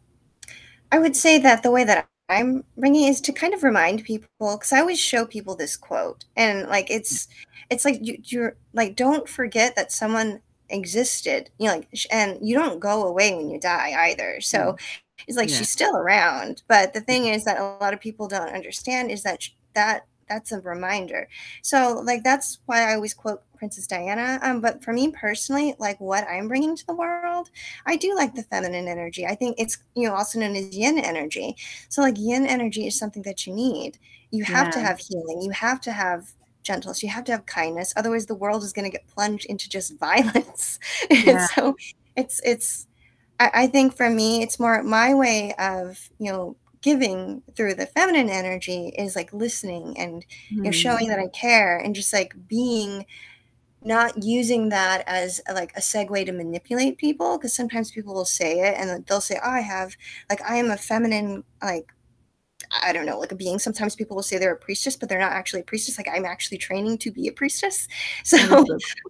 [0.91, 4.29] I would say that the way that I'm bringing is to kind of remind people
[4.41, 7.29] because I always show people this quote and like it's
[7.71, 12.55] it's like you, you're like don't forget that someone existed you know like and you
[12.55, 14.79] don't go away when you die either so mm.
[15.27, 15.57] it's like yeah.
[15.57, 19.23] she's still around but the thing is that a lot of people don't understand is
[19.23, 21.29] that that that's a reminder.
[21.63, 24.39] So like that's why I always quote Princess Diana.
[24.43, 27.51] Um, but for me personally, like what I'm bringing to the world,
[27.87, 29.27] I do like the feminine energy.
[29.27, 31.57] I think it's you know also known as yin energy.
[31.89, 33.99] So like yin energy is something that you need.
[34.31, 34.73] You have yeah.
[34.73, 35.43] to have healing.
[35.43, 37.03] You have to have gentleness.
[37.03, 37.93] You have to have kindness.
[37.97, 40.79] Otherwise, the world is going to get plunged into just violence.
[41.11, 41.47] Yeah.
[41.49, 41.77] so
[42.17, 42.87] it's it's.
[43.41, 47.87] I, I think for me, it's more my way of you know giving through the
[47.87, 51.33] feminine energy is like listening and you know showing that I mm.
[51.33, 53.07] care and just like being
[53.85, 58.25] not using that as a, like a segue to manipulate people because sometimes people will
[58.25, 59.97] say it and they'll say oh, I have
[60.31, 61.93] like I am a feminine like
[62.83, 63.59] I don't know, like a being.
[63.59, 65.97] Sometimes people will say they're a priestess, but they're not actually a priestess.
[65.97, 67.89] Like I'm actually training to be a priestess.
[68.25, 68.37] So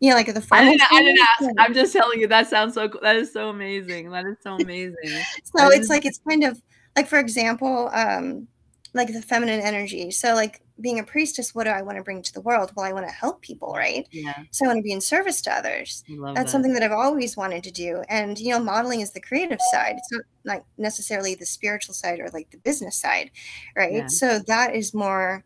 [0.01, 1.51] you know, like the I didn't, I didn't ask.
[1.59, 2.89] I'm just telling you that sounds so.
[2.89, 3.01] Cool.
[3.03, 4.11] That is so amazing.
[4.11, 4.97] That is so amazing.
[5.43, 6.63] so it's like it's kind of
[6.99, 8.49] like for example um
[8.95, 10.11] like the feminine energy.
[10.11, 12.73] So like being a priestess what do i want to bring to the world?
[12.75, 14.07] Well i want to help people right?
[14.11, 14.35] Yeah.
[14.51, 16.05] So i want to be in service to others.
[16.09, 16.51] That's that.
[16.51, 18.03] something that i've always wanted to do.
[18.09, 19.95] And you know modeling is the creative side.
[19.99, 23.31] It's not like necessarily the spiritual side or like the business side
[23.77, 23.93] right?
[23.93, 24.07] Yeah.
[24.09, 25.45] so that is more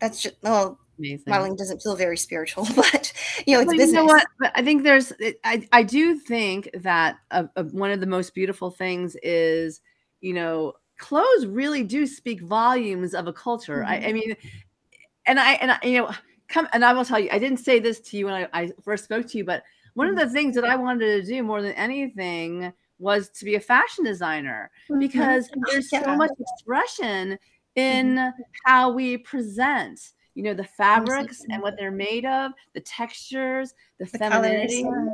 [0.00, 1.24] that's just well Amazing.
[1.28, 3.12] modeling doesn't feel very spiritual but
[3.46, 3.88] you know it's well, business.
[3.88, 4.26] You know what?
[4.54, 5.12] I think there's
[5.44, 9.80] i, I do think that uh, uh, one of the most beautiful things is
[10.20, 13.78] you know, clothes really do speak volumes of a culture.
[13.78, 13.90] Mm-hmm.
[13.90, 14.14] I, I, mm-hmm.
[14.14, 14.36] mean,
[15.26, 16.10] and I, and I, you know,
[16.48, 18.72] come, and I will tell you, I didn't say this to you when I, I
[18.82, 19.62] first spoke to you, but
[19.94, 20.18] one mm-hmm.
[20.18, 23.60] of the things that I wanted to do more than anything was to be a
[23.60, 24.98] fashion designer mm-hmm.
[24.98, 26.04] because there's yeah.
[26.04, 27.38] so much expression
[27.76, 28.42] in mm-hmm.
[28.64, 34.04] how we present you know the fabrics and what they're made of the textures the,
[34.04, 35.08] the femininity colors.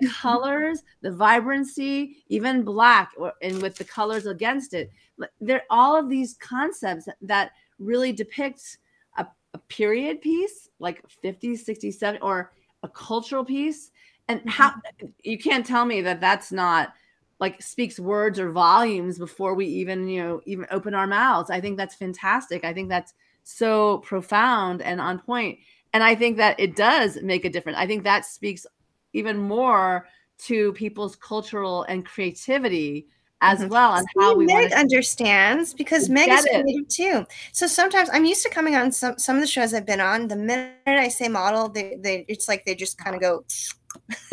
[0.00, 4.90] the colors the vibrancy even black or, and with the colors against it.
[5.38, 8.78] There all of these concepts that really depicts
[9.18, 12.50] a, a period piece like 50s 60s 70s or
[12.82, 13.90] a cultural piece.
[14.28, 15.08] And how mm-hmm.
[15.22, 16.94] you can't tell me that that's not
[17.38, 21.50] like speaks words or volumes before we even you know even open our mouths.
[21.50, 22.64] I think that's fantastic.
[22.64, 23.12] I think that's
[23.50, 25.58] so profound and on point.
[25.92, 27.78] And I think that it does make a difference.
[27.78, 28.66] I think that speaks
[29.12, 30.06] even more
[30.46, 33.06] to people's cultural and creativity
[33.42, 33.68] as mm-hmm.
[33.68, 37.26] well and how we Meg understands because Meg is creative too.
[37.52, 40.28] So sometimes I'm used to coming on some some of the shows I've been on.
[40.28, 43.44] The minute I say model, they they it's like they just kind of go.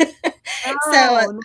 [0.00, 1.40] oh, so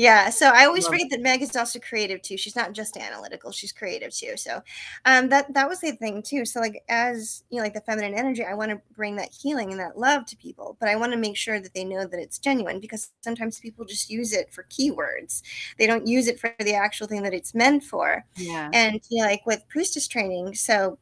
[0.00, 3.52] yeah so i always forget that meg is also creative too she's not just analytical
[3.52, 4.62] she's creative too so
[5.04, 8.14] um that that was the thing too so like as you know like the feminine
[8.14, 11.12] energy i want to bring that healing and that love to people but i want
[11.12, 14.50] to make sure that they know that it's genuine because sometimes people just use it
[14.50, 15.42] for keywords
[15.78, 18.70] they don't use it for the actual thing that it's meant for yeah.
[18.72, 20.98] and you know, like with priestess training so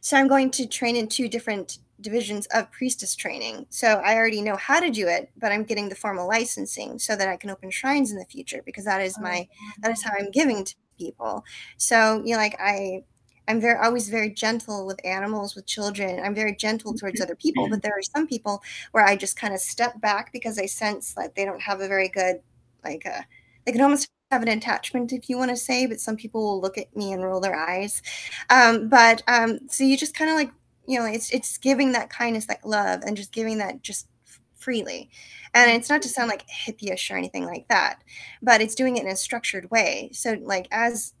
[0.00, 3.66] so i'm going to train in two different divisions of priestess training.
[3.70, 7.16] So I already know how to do it, but I'm getting the formal licensing so
[7.16, 9.48] that I can open shrines in the future because that is my
[9.80, 11.44] that is how I'm giving to people.
[11.76, 13.04] So, you know like I
[13.48, 16.20] I'm very always very gentle with animals, with children.
[16.24, 19.54] I'm very gentle towards other people, but there are some people where I just kind
[19.54, 22.40] of step back because I sense that they don't have a very good
[22.84, 23.22] like a uh,
[23.64, 26.60] they can almost have an attachment if you want to say but some people will
[26.60, 28.02] look at me and roll their eyes
[28.50, 30.50] um, but um, so you just kind of like
[30.86, 34.08] you know it's it's giving that kindness that love and just giving that just
[34.54, 35.10] freely.
[35.54, 38.02] And it's not to sound like hippie-ish or anything like that
[38.42, 40.10] but it's doing it in a structured way.
[40.12, 41.14] So like as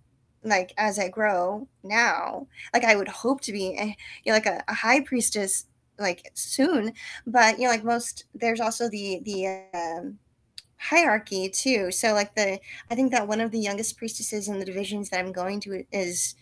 [0.44, 4.46] like as i grow now like i would hope to be eh, you know like
[4.46, 5.66] a, a high priestess
[5.98, 6.92] like soon
[7.26, 10.18] but you know like most there's also the the um,
[10.78, 11.90] hierarchy too.
[11.90, 15.20] So like the i think that one of the youngest priestesses in the divisions that
[15.20, 16.34] i'm going to is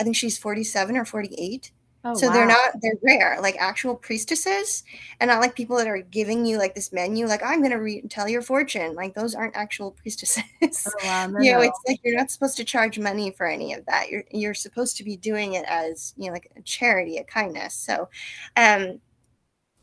[0.00, 1.70] i think she's 47 or 48
[2.04, 2.32] Oh, so wow.
[2.32, 4.82] they're not they're rare, like actual priestesses,
[5.20, 8.02] and not like people that are giving you like this menu, like I'm gonna re-
[8.10, 8.94] tell your fortune.
[8.96, 10.42] Like those aren't actual priestesses.
[10.62, 11.28] Oh, wow.
[11.28, 11.64] No, you know, no.
[11.64, 14.10] it's like you're not supposed to charge money for any of that.
[14.10, 17.74] You're you're supposed to be doing it as you know, like a charity, a kindness.
[17.74, 18.08] So,
[18.56, 19.00] um,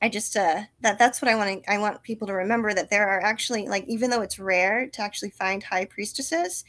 [0.02, 2.90] I just uh that that's what I want to I want people to remember that
[2.90, 6.66] there are actually like even though it's rare to actually find high priestesses,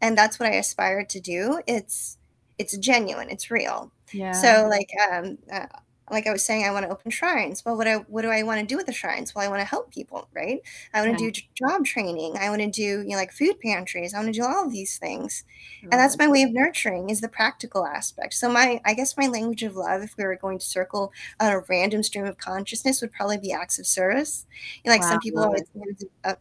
[0.00, 1.60] and that's what I aspire to do.
[1.66, 2.16] It's
[2.58, 4.32] it's genuine, it's real yeah.
[4.32, 5.66] So like um uh,
[6.10, 7.64] like I was saying, I want to open shrines.
[7.64, 9.34] Well, what I what do I want to do with the shrines?
[9.34, 10.60] Well, I want to help people, right?
[10.92, 11.30] I want to yeah.
[11.30, 12.36] do job training.
[12.38, 14.12] I want to do you know like food pantries.
[14.12, 15.44] I want to do all of these things,
[15.82, 18.34] and that's my way of nurturing is the practical aspect.
[18.34, 21.52] So my I guess my language of love, if we were going to circle on
[21.52, 24.46] a random stream of consciousness, would probably be acts of service.
[24.84, 25.10] You know, like wow.
[25.10, 25.62] some people always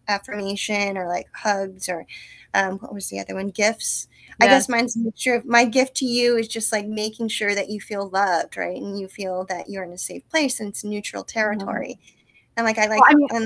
[0.10, 2.06] affirmation or like hugs or
[2.54, 3.50] um, what was the other one?
[3.50, 4.08] Gifts.
[4.41, 7.69] I guess mine's mixture of my gift to you is just like making sure that
[7.69, 8.76] you feel loved, right?
[8.76, 11.39] And you feel that you're in a safe place and it's neutral mm-hmm.
[11.39, 12.00] territory.
[12.00, 12.19] Mm-hmm.
[12.56, 13.46] And like I like well, I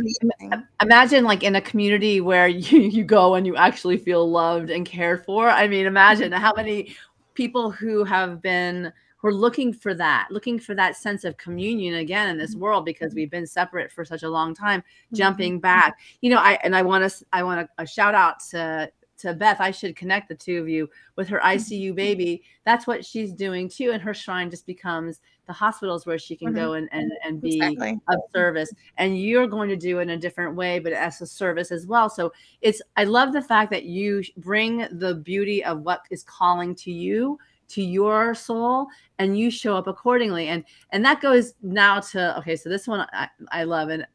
[0.50, 4.69] mean, imagine like in a community where you, you go and you actually feel loved
[4.69, 5.50] and cared for.
[5.50, 6.95] I mean, imagine how many
[7.34, 11.95] people who have been who are looking for that, looking for that sense of communion
[11.95, 12.62] again in this mm-hmm.
[12.62, 15.15] world because we've been separate for such a long time, mm-hmm.
[15.15, 15.97] jumping back.
[16.21, 19.34] You know, I and I want to I want to a shout out to to
[19.34, 21.58] Beth, I should connect the two of you with her mm-hmm.
[21.58, 22.43] ICU baby.
[22.65, 23.91] That's what she's doing too.
[23.91, 26.58] And her shrine just becomes the hospitals where she can mm-hmm.
[26.58, 27.99] go and, and, and be exactly.
[28.10, 28.71] of service.
[28.97, 31.88] And you're going to do it in a different way, but as a service as
[31.88, 32.10] well.
[32.10, 36.75] So it's, I love the fact that you bring the beauty of what is calling
[36.75, 38.88] to you to your soul
[39.19, 43.06] and you show up accordingly and and that goes now to okay so this one
[43.12, 44.08] I, I love and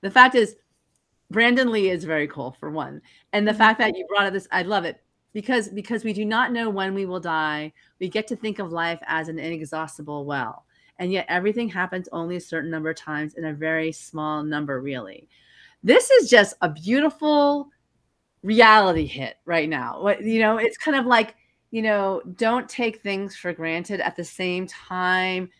[0.00, 0.56] the fact is
[1.30, 3.00] Brandon Lee is very cool for one.
[3.32, 3.58] And the mm-hmm.
[3.58, 6.70] fact that you brought up this, I love it because because we do not know
[6.70, 7.72] when we will die.
[8.00, 10.64] We get to think of life as an inexhaustible well.
[10.98, 14.80] And yet everything happens only a certain number of times in a very small number,
[14.80, 15.28] really.
[15.82, 17.68] This is just a beautiful
[18.42, 20.00] reality hit right now.
[20.00, 21.34] What you know, it's kind of like,
[21.72, 25.50] you know, don't take things for granted at the same time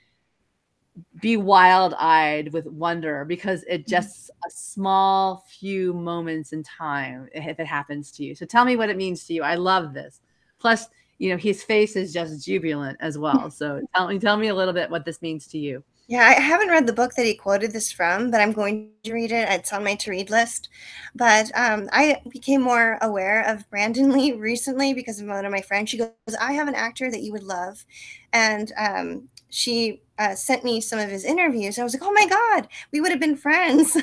[1.21, 3.91] be wild-eyed with wonder because it mm-hmm.
[3.91, 8.77] just a small few moments in time if it happens to you so tell me
[8.77, 10.21] what it means to you i love this
[10.59, 14.49] plus you know his face is just jubilant as well so tell me tell me
[14.49, 17.25] a little bit what this means to you yeah, I haven't read the book that
[17.25, 19.49] he quoted this from, but I'm going to read it.
[19.49, 20.69] It's on my to read list.
[21.15, 25.63] But um, I became more aware of Brandon Lee recently because of one of my
[25.63, 25.89] friends.
[25.89, 27.87] She goes, I have an actor that you would love.
[28.35, 31.79] And um, she uh, sent me some of his interviews.
[31.79, 33.97] I was like, oh my God, we would have been friends.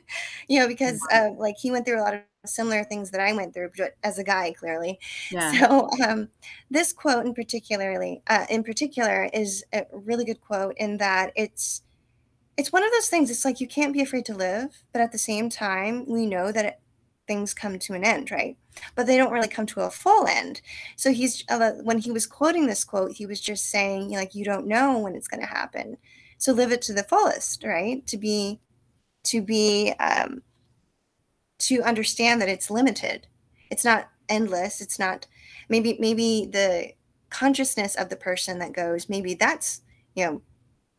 [0.48, 3.32] you know, because uh, like he went through a lot of similar things that I
[3.32, 3.70] went through
[4.04, 4.98] as a guy, clearly.
[5.30, 5.52] Yeah.
[5.52, 6.28] So um,
[6.70, 11.82] this quote in particularly, uh, in particular, is a really good quote in that it's
[12.56, 13.30] it's one of those things.
[13.30, 16.50] It's like you can't be afraid to live, but at the same time, we know
[16.50, 16.80] that it,
[17.28, 18.56] things come to an end, right?
[18.96, 20.60] But they don't really come to a full end.
[20.96, 24.44] So he's uh, when he was quoting this quote, he was just saying, like, you
[24.44, 25.96] don't know when it's going to happen,
[26.38, 28.04] so live it to the fullest, right?
[28.08, 28.58] To be,
[29.24, 30.42] to be, um,
[31.58, 33.28] to understand that it's limited.
[33.70, 35.26] It's not endless it's not
[35.68, 36.92] maybe maybe the
[37.30, 39.82] consciousness of the person that goes maybe that's
[40.14, 40.42] you know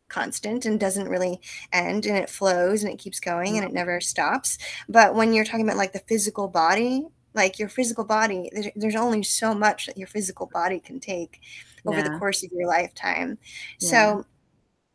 [0.09, 1.39] constant and doesn't really
[1.71, 4.57] end and it flows and it keeps going and it never stops
[4.87, 8.95] but when you're talking about like the physical body like your physical body there's, there's
[8.95, 11.39] only so much that your physical body can take
[11.85, 12.03] over yeah.
[12.03, 13.37] the course of your lifetime
[13.79, 13.89] yeah.
[13.89, 14.25] so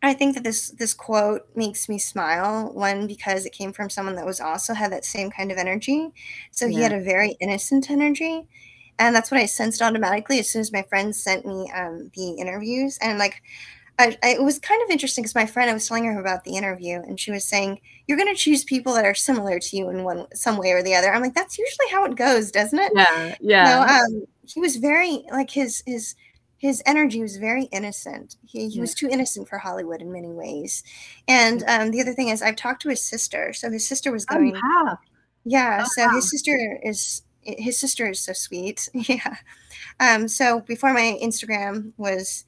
[0.04, 2.70] I think that this this quote makes me smile.
[2.74, 6.10] One because it came from someone that was also had that same kind of energy.
[6.50, 6.76] So yeah.
[6.76, 8.46] he had a very innocent energy,
[8.98, 12.32] and that's what I sensed automatically as soon as my friends sent me um, the
[12.32, 12.98] interviews.
[13.00, 13.42] And like,
[13.98, 16.44] I, I, it was kind of interesting because my friend I was telling her about
[16.44, 19.76] the interview, and she was saying you're going to choose people that are similar to
[19.76, 21.12] you in one some way or the other.
[21.12, 22.92] I'm like, that's usually how it goes, doesn't it?
[22.94, 23.86] Yeah, yeah.
[23.86, 26.16] So, um, he was very like his his
[26.58, 28.36] his energy was very innocent.
[28.42, 28.80] He, he yeah.
[28.80, 30.82] was too innocent for Hollywood in many ways.
[31.28, 33.52] And um, the other thing is, I've talked to his sister.
[33.52, 34.56] So his sister was oh, going.
[34.56, 34.96] Oh,
[35.44, 35.84] yeah.
[35.84, 36.14] Oh, so wow.
[36.14, 38.88] his sister is his sister is so sweet.
[38.94, 39.36] Yeah.
[40.00, 42.44] Um, so before my Instagram was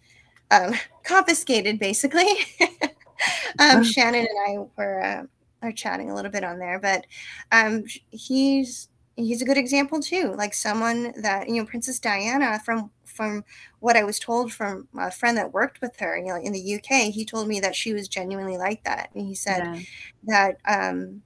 [0.51, 0.75] um,
[1.05, 2.29] confiscated, basically,
[3.59, 5.23] um, Shannon and I were uh,
[5.63, 6.79] are chatting a little bit on there.
[6.79, 7.07] But
[7.53, 10.35] um, he's he's a good example too.
[10.37, 13.45] Like someone that you know, Princess Diana from from
[13.81, 16.75] what I was told from a friend that worked with her, you know, in the
[16.75, 19.11] UK, he told me that she was genuinely like that.
[19.15, 19.81] And he said yeah.
[20.25, 21.23] that um,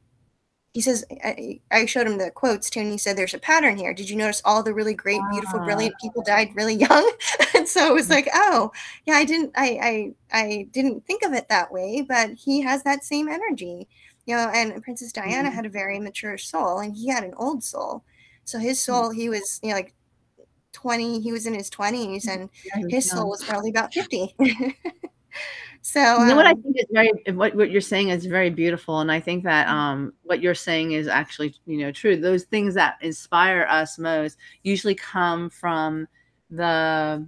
[0.72, 3.76] he says I, I, showed him the quotes too, and he said, "There's a pattern
[3.76, 3.92] here.
[3.92, 7.10] Did you notice all the really great, beautiful, brilliant people died really young?"
[7.54, 8.10] and so it was mm.
[8.10, 8.70] like, "Oh,
[9.04, 12.84] yeah, I didn't, I, I, I didn't think of it that way, but he has
[12.84, 13.88] that same energy."
[14.26, 15.56] You know, and Princess Diana mm-hmm.
[15.56, 18.04] had a very mature soul, and he had an old soul.
[18.44, 18.82] So his mm.
[18.82, 19.94] soul, he was, you know, like
[20.72, 23.18] 20 he was in his 20s and yeah, his young.
[23.18, 24.36] soul was probably about 50
[25.82, 28.26] so you know um, what i um think is very what, what you're saying is
[28.26, 29.76] very beautiful and i think that mm-hmm.
[29.76, 34.36] um what you're saying is actually you know true those things that inspire us most
[34.62, 36.06] usually come from
[36.50, 37.26] the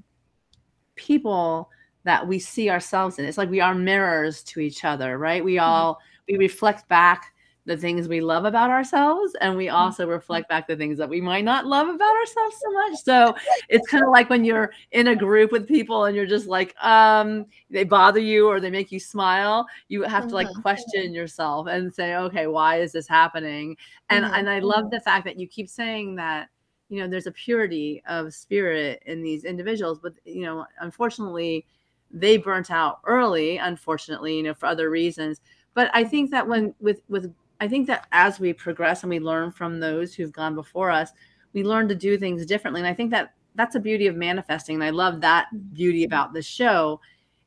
[0.96, 1.70] people
[2.04, 5.54] that we see ourselves in it's like we are mirrors to each other right we
[5.54, 5.64] mm-hmm.
[5.64, 5.98] all
[6.28, 7.32] we reflect back
[7.64, 9.76] the things we love about ourselves and we mm-hmm.
[9.76, 13.34] also reflect back the things that we might not love about ourselves so much so
[13.68, 16.74] it's kind of like when you're in a group with people and you're just like
[16.82, 20.62] um they bother you or they make you smile you have to like mm-hmm.
[20.62, 23.76] question yourself and say okay why is this happening
[24.10, 24.34] and mm-hmm.
[24.34, 26.48] and i love the fact that you keep saying that
[26.88, 31.64] you know there's a purity of spirit in these individuals but you know unfortunately
[32.10, 35.40] they burnt out early unfortunately you know for other reasons
[35.74, 37.32] but i think that when with with
[37.62, 41.12] I think that as we progress and we learn from those who've gone before us,
[41.52, 42.80] we learn to do things differently.
[42.80, 44.74] And I think that that's a beauty of manifesting.
[44.74, 45.72] And I love that mm-hmm.
[45.72, 47.00] beauty about this show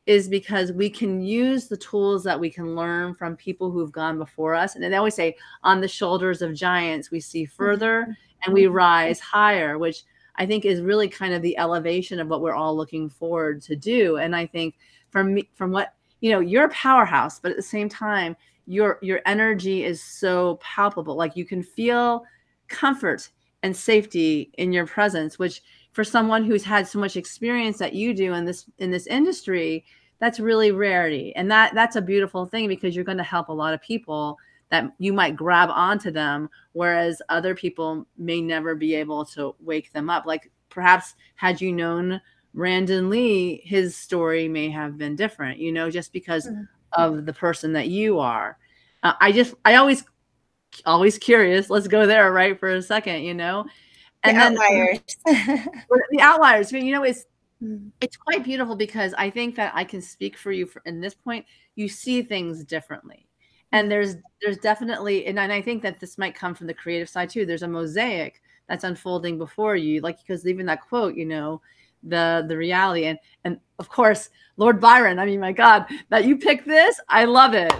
[0.05, 4.17] is because we can use the tools that we can learn from people who've gone
[4.17, 4.75] before us.
[4.75, 8.11] And they always say, on the shoulders of giants, we see further mm-hmm.
[8.45, 8.75] and we mm-hmm.
[8.75, 10.03] rise higher, which
[10.37, 13.75] I think is really kind of the elevation of what we're all looking forward to
[13.75, 14.15] do.
[14.15, 14.75] And I think
[15.09, 18.99] from me, from what, you know, you're a powerhouse, but at the same time, your
[19.01, 21.15] your energy is so palpable.
[21.15, 22.25] Like you can feel
[22.67, 23.29] comfort
[23.63, 25.61] and safety in your presence which
[25.91, 29.85] for someone who's had so much experience that you do in this in this industry
[30.19, 31.35] that's really rarity.
[31.35, 34.37] And that that's a beautiful thing because you're going to help a lot of people
[34.69, 39.91] that you might grab onto them whereas other people may never be able to wake
[39.93, 40.25] them up.
[40.25, 42.21] Like perhaps had you known
[42.53, 46.63] Brandon Lee his story may have been different you know just because mm-hmm
[46.97, 48.57] of the person that you are.
[49.03, 50.03] Uh, I just, I always,
[50.85, 51.69] always curious.
[51.69, 53.65] Let's go there, right, for a second, you know.
[54.23, 54.99] And the then outliers.
[56.11, 56.71] the outliers.
[56.71, 57.25] You know, it's
[57.63, 57.91] mm.
[58.01, 61.13] it's quite beautiful because I think that I can speak for you for, in this
[61.13, 61.45] point.
[61.75, 63.27] You see things differently,
[63.71, 67.09] and there's there's definitely, and, and I think that this might come from the creative
[67.09, 67.45] side too.
[67.45, 71.61] There's a mosaic that's unfolding before you, like because even that quote, you know,
[72.03, 73.05] the the reality.
[73.05, 77.25] And and of course lord byron i mean my god that you picked this i
[77.25, 77.73] love it.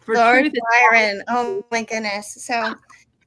[0.00, 2.34] For lord byron oh my goodness.
[2.44, 2.74] So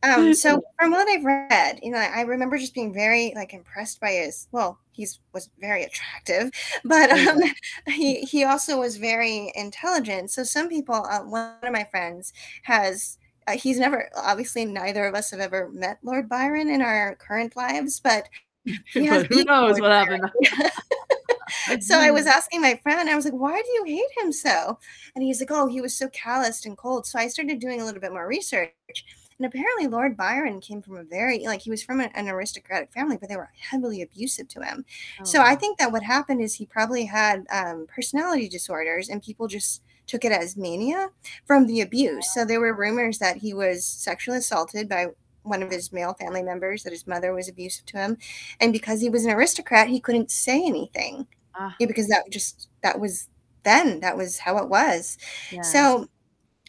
[0.03, 3.99] um so from what i've read you know i remember just being very like impressed
[3.99, 6.51] by his well he's was very attractive
[6.85, 7.41] but um
[7.87, 10.31] he he also was very intelligent.
[10.31, 13.17] So some people uh, one of my friends has
[13.47, 17.55] uh, he's never obviously neither of us have ever met lord byron in our current
[17.55, 18.29] lives but
[18.93, 20.29] who knows what happened?
[21.81, 24.77] so I was asking my friend, I was like, why do you hate him so?
[25.15, 27.05] And he's like, oh, he was so calloused and cold.
[27.05, 28.73] So I started doing a little bit more research.
[29.37, 33.15] And apparently, Lord Byron came from a very, like, he was from an, aristocratic family,
[33.15, 34.83] but they were heavily abusive to him.
[35.21, 35.23] Oh.
[35.23, 39.47] So I think that what happened is he probably had um, personality disorders and people
[39.47, 41.09] just took it as mania
[41.45, 42.33] from the abuse.
[42.33, 45.07] So there were rumors that he was sexually assaulted by
[45.43, 48.17] one of his male family members that his mother was abusive to him,
[48.59, 51.27] and because he was an aristocrat, he couldn't say anything
[51.59, 53.27] uh, yeah, because that just that was
[53.63, 55.17] then that was how it was.
[55.51, 55.61] Yeah.
[55.61, 56.07] So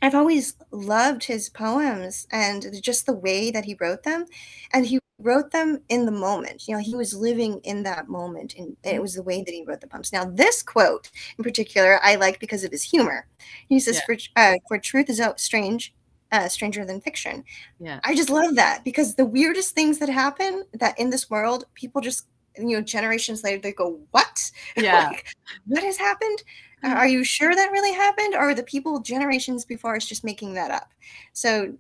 [0.03, 4.25] I've always loved his poems and just the way that he wrote them.
[4.73, 6.67] And he wrote them in the moment.
[6.67, 9.03] You know, he was living in that moment, and it mm.
[9.03, 10.13] was the way that he wrote the poems.
[10.13, 13.27] Now, this quote in particular, I like because of his humor.
[13.69, 14.03] He says, yeah.
[14.07, 15.95] "For uh, for truth is out strange,
[16.33, 17.45] uh, stranger than fiction."
[17.79, 21.65] Yeah, I just love that because the weirdest things that happen that in this world,
[21.75, 22.27] people just
[22.57, 24.51] you know generations later they go, "What?
[24.77, 25.35] Yeah, like,
[25.67, 26.43] what has happened?"
[26.83, 30.71] Are you sure that really happened, or the people generations before us just making that
[30.71, 30.91] up?
[31.35, 31.75] So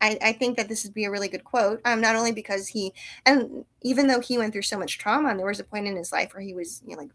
[0.00, 1.80] I, I, think that this would be a really good quote.
[1.84, 2.92] Um, not only because he,
[3.24, 5.96] and even though he went through so much trauma, and there was a point in
[5.96, 7.10] his life where he was, you know, like,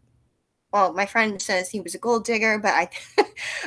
[0.74, 2.90] well, my friend says he was a gold digger, but I,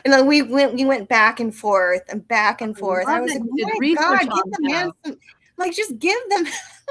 [0.04, 3.06] and then we went, we went back and forth and back and forth.
[3.06, 5.18] I, I was like, oh my god, give the man some,
[5.58, 6.46] like, just give them.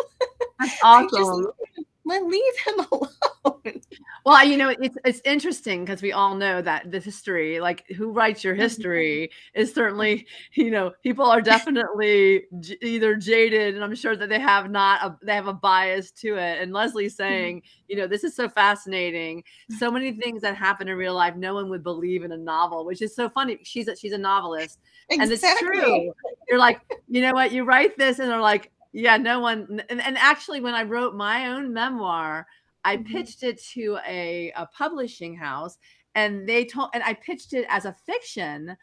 [0.60, 1.48] That's awesome.
[1.76, 3.82] just, let leave him alone.
[4.26, 8.12] Well, you know, it's it's interesting because we all know that the history, like who
[8.12, 8.62] writes your mm-hmm.
[8.62, 14.30] history, is certainly, you know, people are definitely j- either jaded, and I'm sure that
[14.30, 16.62] they have not a, they have a bias to it.
[16.62, 17.30] And Leslie's mm-hmm.
[17.30, 19.44] saying, you know, this is so fascinating.
[19.78, 22.86] So many things that happen in real life, no one would believe in a novel,
[22.86, 23.60] which is so funny.
[23.64, 24.80] She's a, she's a novelist,
[25.10, 25.24] exactly.
[25.24, 26.14] and it's true.
[26.48, 26.80] You're like,
[27.10, 27.52] you know what?
[27.52, 29.82] You write this, and they're like, yeah, no one.
[29.90, 32.48] And, and actually, when I wrote my own memoir,
[32.86, 33.12] I mm-hmm.
[33.12, 35.78] pitched it to a, a publishing house,
[36.16, 38.78] and they told, and I pitched it as a fiction.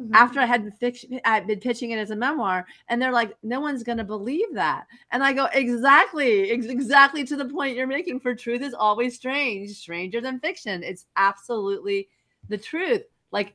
[0.00, 0.14] Mm-hmm.
[0.14, 3.12] After I had been fiction, I had been pitching it as a memoir, and they're
[3.12, 7.44] like, "No one's going to believe that." And I go, "Exactly, ex- exactly to the
[7.44, 8.18] point you're making.
[8.18, 10.82] For truth is always strange, stranger than fiction.
[10.82, 12.08] It's absolutely
[12.48, 13.02] the truth.
[13.30, 13.54] Like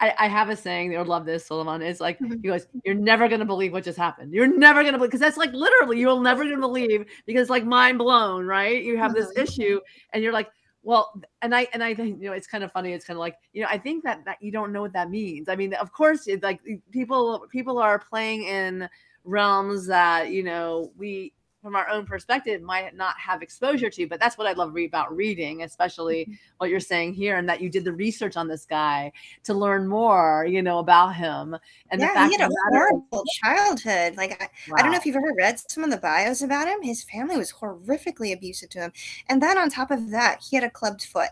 [0.00, 1.80] I, I, have a saying that would love this, Solomon.
[1.80, 2.32] It's like mm-hmm.
[2.42, 4.34] he goes, You're never gonna believe what just happened.
[4.34, 7.64] You're never gonna believe because that's like literally you'll never gonna believe because it's like
[7.64, 8.82] mind blown, right?
[8.82, 9.42] You have this mm-hmm.
[9.42, 9.80] issue
[10.12, 10.50] and you're like,
[10.82, 12.92] well, and I and I think you know it's kind of funny.
[12.92, 15.10] It's kind of like you know I think that that you don't know what that
[15.10, 15.48] means.
[15.48, 18.88] I mean, of course, it, like people people are playing in
[19.24, 21.32] realms that you know we
[21.64, 24.84] from our own perspective might not have exposure to but that's what i love re-
[24.84, 26.34] about reading especially mm-hmm.
[26.58, 29.10] what you're saying here and that you did the research on this guy
[29.42, 31.56] to learn more you know about him
[31.90, 34.76] and yeah, the fact he had a horrible childhood like I, wow.
[34.76, 37.38] I don't know if you've ever read some of the bios about him his family
[37.38, 38.92] was horrifically abusive to him
[39.30, 41.30] and then on top of that he had a clubbed foot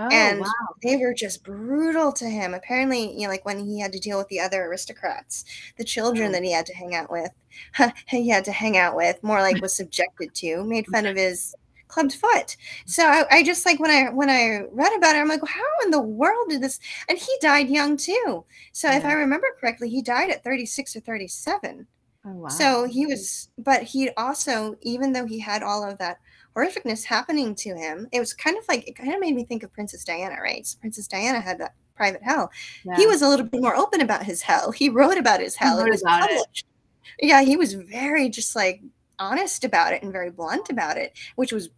[0.00, 0.46] Oh, and wow.
[0.82, 2.54] they were just brutal to him.
[2.54, 5.44] Apparently, you know, like when he had to deal with the other aristocrats,
[5.76, 6.32] the children oh.
[6.32, 7.30] that he had to hang out with,
[8.06, 11.54] he had to hang out with, more like was subjected to, made fun of his
[11.86, 12.30] clubbed foot.
[12.32, 12.56] Mm.
[12.86, 15.84] So I, I, just like when I when I read about it, I'm like, how
[15.84, 16.80] in the world did this?
[17.10, 18.44] And he died young too.
[18.72, 18.96] So yeah.
[18.96, 21.86] if I remember correctly, he died at 36 or 37.
[22.24, 22.48] Oh, wow.
[22.48, 26.18] So he was, but he also, even though he had all of that
[26.56, 28.08] horrificness happening to him.
[28.12, 30.66] It was kind of like it kind of made me think of Princess Diana, right?
[30.66, 32.50] So Princess Diana had that private hell.
[32.84, 32.96] Yeah.
[32.96, 34.72] He was a little bit more open about his hell.
[34.72, 35.78] He wrote about his hell.
[35.80, 36.66] It was published.
[37.18, 37.28] It.
[37.28, 38.80] Yeah, he was very just like
[39.18, 41.68] honest about it and very blunt about it, which was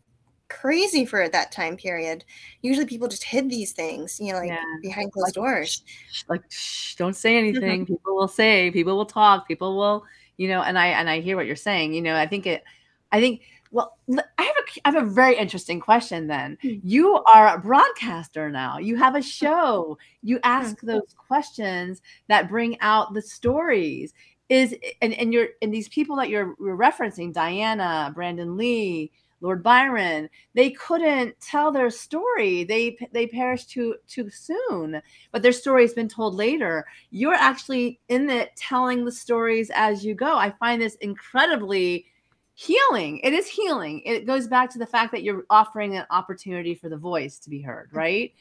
[0.48, 2.24] crazy for that time period.
[2.60, 4.62] Usually people just hid these things, you know, like yeah.
[4.80, 5.82] behind closed like, doors.
[6.28, 7.56] Like shh, don't say mm-hmm.
[7.56, 7.86] anything.
[7.86, 10.04] people will say, people will talk, people will,
[10.36, 11.94] you know, and I and I hear what you're saying.
[11.94, 12.62] You know, I think it
[13.10, 13.42] I think
[13.72, 13.96] well,
[14.38, 16.58] I have a I have a very interesting question then.
[16.62, 16.74] Hmm.
[16.84, 18.78] You are a broadcaster now.
[18.78, 19.98] You have a show.
[20.22, 24.14] You ask those questions that bring out the stories.
[24.48, 29.10] Is and, and you're and these people that you're, you're referencing, Diana, Brandon Lee,
[29.40, 32.64] Lord Byron, they couldn't tell their story.
[32.64, 35.00] They they perished too too soon,
[35.32, 36.84] but their story has been told later.
[37.10, 40.36] You're actually in it telling the stories as you go.
[40.36, 42.06] I find this incredibly
[42.54, 43.18] healing.
[43.20, 44.02] It is healing.
[44.04, 47.50] It goes back to the fact that you're offering an opportunity for the voice to
[47.50, 47.98] be heard mm-hmm.
[47.98, 48.34] right?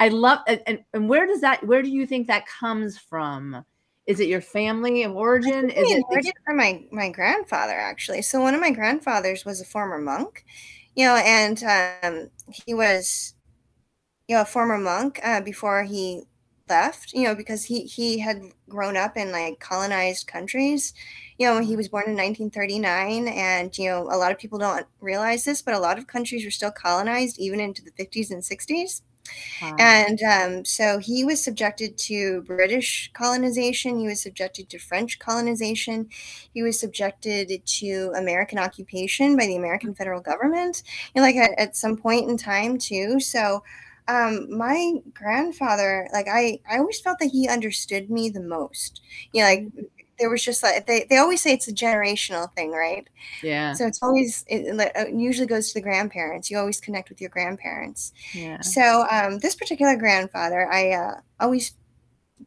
[0.00, 3.64] I love and, and where does that where do you think that comes from?
[4.06, 5.70] Is it your family of origin?
[5.70, 8.22] is it origin from my my grandfather actually.
[8.22, 10.44] So one of my grandfathers was a former monk
[10.94, 13.34] you know and um, he was
[14.28, 16.22] you know a former monk uh, before he
[16.68, 20.94] left you know because he he had grown up in like colonized countries.
[21.38, 24.86] You know he was born in 1939 and you know a lot of people don't
[25.00, 28.40] realize this but a lot of countries were still colonized even into the 50s and
[28.40, 29.02] 60s
[29.60, 29.74] wow.
[29.80, 36.08] and um, so he was subjected to british colonization he was subjected to french colonization
[36.52, 40.84] he was subjected to american occupation by the american federal government
[41.16, 43.18] know, like at, at some point in time too.
[43.20, 43.62] So
[44.08, 49.00] um my grandfather like i i always felt that he understood me the most
[49.32, 49.66] you know like
[50.18, 53.08] there was just like they, they always say it's a generational thing, right?
[53.42, 53.72] Yeah.
[53.72, 56.50] So it's always it, it usually goes to the grandparents.
[56.50, 58.12] You always connect with your grandparents.
[58.32, 58.60] Yeah.
[58.60, 61.74] So um, this particular grandfather, I uh, always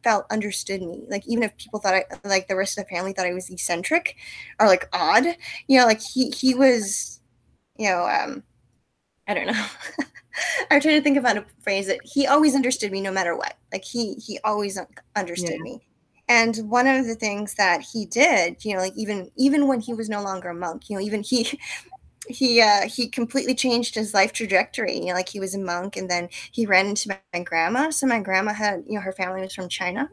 [0.02, 1.04] felt understood me.
[1.08, 3.50] Like even if people thought I like the rest of the family thought I was
[3.50, 4.16] eccentric
[4.58, 5.26] or like odd,
[5.66, 7.20] you know, like he he was,
[7.76, 8.42] you know, um,
[9.26, 9.66] I don't know.
[10.70, 12.00] I'm trying to think of how to phrase it.
[12.04, 13.54] He always understood me no matter what.
[13.72, 14.78] Like he he always
[15.16, 15.62] understood yeah.
[15.62, 15.80] me.
[16.30, 19.94] And one of the things that he did, you know, like even even when he
[19.94, 21.58] was no longer a monk, you know, even he
[22.28, 25.96] he uh he completely changed his life trajectory you know like he was a monk
[25.96, 29.12] and then he ran into my, my grandma so my grandma had you know her
[29.12, 30.10] family was from china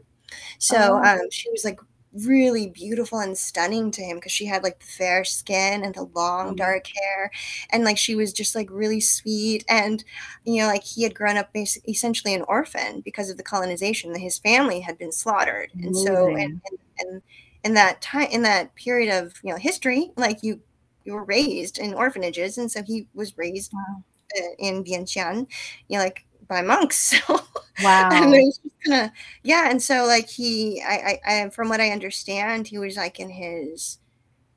[0.58, 1.04] so oh.
[1.04, 1.78] um she was like
[2.24, 6.08] really beautiful and stunning to him because she had like the fair skin and the
[6.14, 6.56] long mm-hmm.
[6.56, 7.30] dark hair
[7.70, 10.04] and like she was just like really sweet and
[10.44, 14.12] you know like he had grown up basically essentially an orphan because of the colonization
[14.12, 17.22] that his family had been slaughtered and so and, and, and
[17.64, 20.60] in that time in that period of you know history like you
[21.04, 24.02] you were raised in orphanages and so he was raised wow.
[24.58, 25.46] in Vientiane
[25.88, 27.40] you know like by monks so
[27.78, 28.08] Wow.
[28.10, 29.10] and it was just kind of
[29.42, 33.20] yeah, and so like he, I, I, I, from what I understand, he was like
[33.20, 33.98] in his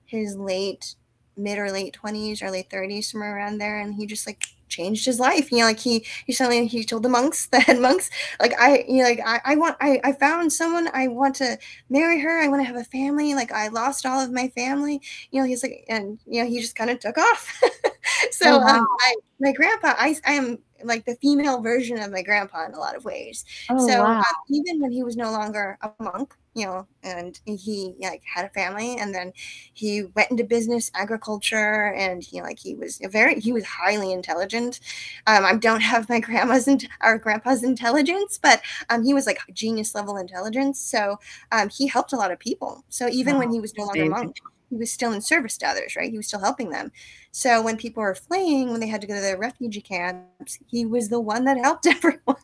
[0.05, 0.95] his late
[1.35, 5.05] mid or late twenties or late thirties, somewhere around there, and he just like changed
[5.05, 5.51] his life.
[5.51, 8.09] You know, like he he suddenly he told the monks, the head monks,
[8.39, 11.57] like I you know, like I, I want I, I found someone, I want to
[11.89, 15.01] marry her, I want to have a family, like I lost all of my family.
[15.31, 17.61] You know, he's like and you know, he just kind of took off.
[18.31, 18.77] so oh, wow.
[18.77, 22.73] um, I, my grandpa, I I am like the female version of my grandpa in
[22.73, 23.45] a lot of ways.
[23.69, 24.19] Oh, so wow.
[24.19, 28.45] um, even when he was no longer a monk, you know, and he like had
[28.45, 29.31] a family, and then
[29.73, 34.79] he went into business, agriculture, and he like he was very, he was highly intelligent.
[35.27, 39.39] Um, I don't have my grandma's and our grandpa's intelligence, but um, he was like
[39.53, 40.79] genius level intelligence.
[40.79, 41.17] So
[41.51, 42.83] um, he helped a lot of people.
[42.89, 43.41] So even wow.
[43.41, 44.37] when he was no longer a monk
[44.69, 46.11] he was still in service to others, right?
[46.11, 46.91] He was still helping them.
[47.31, 50.85] So when people were fleeing, when they had to go to the refugee camps, he
[50.85, 52.35] was the one that helped everyone.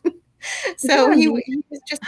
[0.76, 1.28] so he, he,
[1.70, 2.02] was just.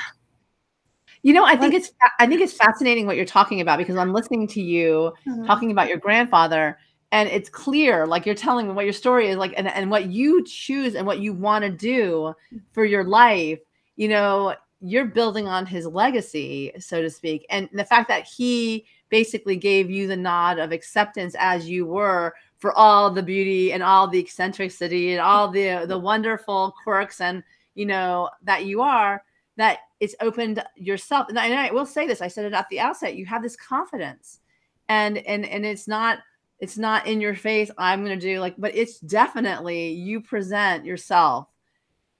[1.22, 1.90] You know, I think it's
[2.20, 5.46] I think it's fascinating what you're talking about because I'm listening to you mm-hmm.
[5.46, 6.78] talking about your grandfather,
[7.10, 10.06] and it's clear, like you're telling me what your story is like, and, and what
[10.06, 12.34] you choose and what you want to do
[12.72, 13.58] for your life.
[13.96, 18.86] You know, you're building on his legacy, so to speak, and the fact that he
[19.08, 23.82] basically gave you the nod of acceptance as you were for all the beauty and
[23.82, 27.42] all the eccentricity and all the the wonderful quirks and
[27.74, 29.22] you know that you are
[29.56, 31.28] that it's opened yourself.
[31.28, 33.42] And I, and I will say this i said it at the outset you have
[33.42, 34.40] this confidence.
[34.88, 36.18] And and and it's not
[36.60, 40.84] it's not in your face i'm going to do like but it's definitely you present
[40.84, 41.46] yourself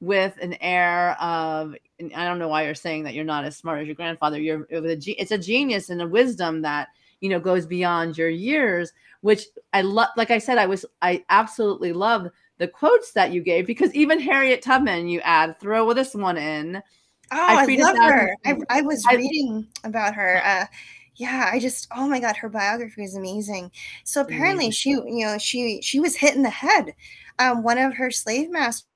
[0.01, 1.75] with an air of
[2.15, 4.41] I don't know why you're saying that you're not as smart as your grandfather.
[4.41, 6.89] You're it's a genius and a wisdom that
[7.21, 8.93] you know goes beyond your years.
[9.21, 10.11] Which I love.
[10.17, 12.29] Like I said, I was I absolutely love
[12.59, 16.77] the quotes that you gave because even Harriet Tubman, you add throw this one in.
[17.31, 18.37] Oh, I, I love her.
[18.47, 20.41] I, I was I, reading about her.
[20.45, 20.67] Uh,
[21.17, 23.73] yeah, I just oh my god, her biography is amazing.
[24.05, 26.95] So apparently, she you know she she was hit in the head.
[27.41, 28.88] Um, one of her slave masters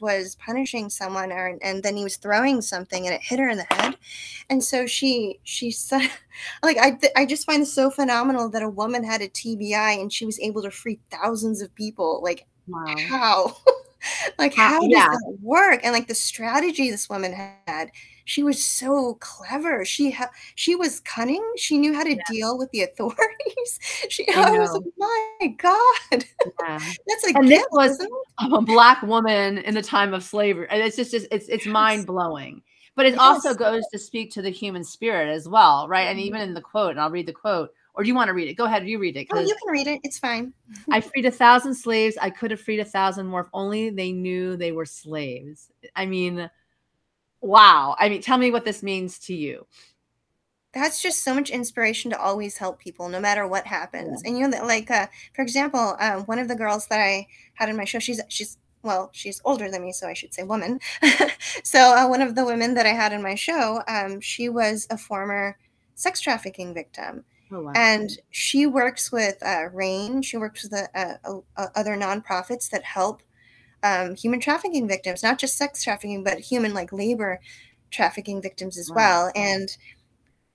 [0.00, 3.58] was punishing someone or, and then he was throwing something and it hit her in
[3.58, 3.96] the head.
[4.50, 6.10] And so she she said
[6.62, 10.00] like i th- i just find this so phenomenal that a woman had a tbi
[10.00, 12.20] and she was able to free thousands of people.
[12.22, 12.94] Like wow.
[13.08, 13.56] how
[14.38, 15.08] like how, does yeah.
[15.08, 17.90] that work and like the strategy this woman had
[18.28, 19.86] she was so clever.
[19.86, 21.42] She ha- she was cunning.
[21.56, 22.22] She knew how to yeah.
[22.30, 23.80] deal with the authorities.
[24.10, 26.24] She I, I was like, my God,
[26.60, 26.78] yeah.
[27.06, 28.06] that's a and this was
[28.38, 30.66] a black woman in the time of slavery.
[30.70, 32.62] And it's just, it's it's, it's mind blowing.
[32.96, 33.20] But it yes.
[33.20, 36.08] also goes to speak to the human spirit as well, right?
[36.08, 36.48] And even mm-hmm.
[36.48, 37.70] in the quote, and I'll read the quote.
[37.98, 38.54] Or do you want to read it?
[38.54, 39.26] Go ahead, you read it.
[39.32, 39.98] Oh, you can read it.
[40.04, 40.52] It's fine.
[40.90, 42.16] I freed a thousand slaves.
[42.22, 45.72] I could have freed a thousand more if only they knew they were slaves.
[45.96, 46.48] I mean,
[47.40, 47.96] wow.
[47.98, 49.66] I mean, tell me what this means to you.
[50.72, 54.22] That's just so much inspiration to always help people, no matter what happens.
[54.22, 54.30] Yeah.
[54.30, 57.68] And you know, like uh, for example, um, one of the girls that I had
[57.68, 60.78] in my show, she's she's well, she's older than me, so I should say woman.
[61.64, 64.86] so uh, one of the women that I had in my show, um, she was
[64.88, 65.58] a former
[65.96, 67.24] sex trafficking victim.
[67.50, 67.72] Oh, wow.
[67.74, 70.22] And she works with uh, RAINN.
[70.22, 73.22] She works with uh, uh, other nonprofits that help
[73.82, 77.40] um, human trafficking victims, not just sex trafficking, but human like labor
[77.90, 78.96] trafficking victims as wow.
[78.96, 79.32] well.
[79.34, 79.76] And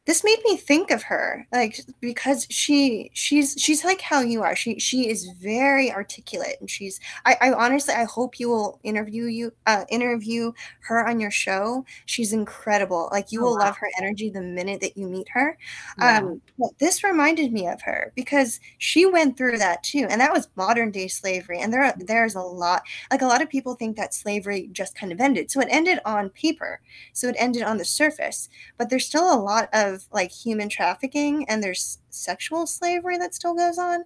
[0.06, 4.56] this made me think of her like because she she's she's like how you are.
[4.56, 9.26] She she is very articulate and she's i, I honestly i hope you will interview
[9.26, 10.52] you uh interview
[10.82, 11.86] her on your show.
[12.06, 13.10] She's incredible.
[13.12, 13.66] Like you oh, will wow.
[13.66, 15.58] love her energy the minute that you meet her.
[15.98, 16.18] Yeah.
[16.18, 20.34] um but this reminded me of her because she went through that too and that
[20.34, 23.96] was modern day slavery and there there's a lot like a lot of people think
[23.96, 25.50] that slavery just kind of ended.
[25.50, 26.82] So it ended on paper.
[27.14, 30.70] So it ended on the surface but there's still a lot of of like human
[30.70, 34.04] trafficking and there's sexual slavery that still goes on.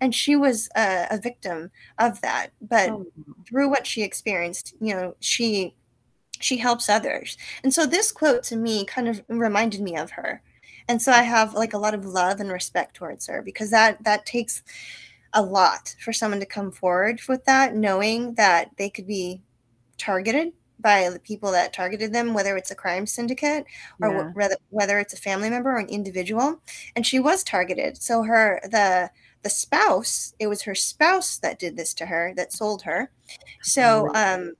[0.00, 2.48] And she was a, a victim of that.
[2.60, 3.06] But oh.
[3.48, 5.74] through what she experienced you know she
[6.38, 7.38] she helps others.
[7.62, 10.42] And so this quote to me kind of reminded me of her.
[10.88, 14.02] And so i have like a lot of love and respect towards her because that
[14.04, 14.62] that takes
[15.32, 19.42] a lot for someone to come forward with that knowing that they could be
[19.98, 23.64] targeted by the people that targeted them, whether it's a crime syndicate
[24.00, 24.30] or yeah.
[24.34, 26.60] whether whether it's a family member or an individual.
[26.94, 28.00] And she was targeted.
[28.02, 29.10] So her the
[29.42, 33.10] the spouse, it was her spouse that did this to her, that sold her.
[33.62, 34.54] So um,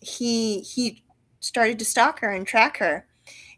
[0.00, 1.04] he he
[1.40, 3.06] started to stalk her and track her.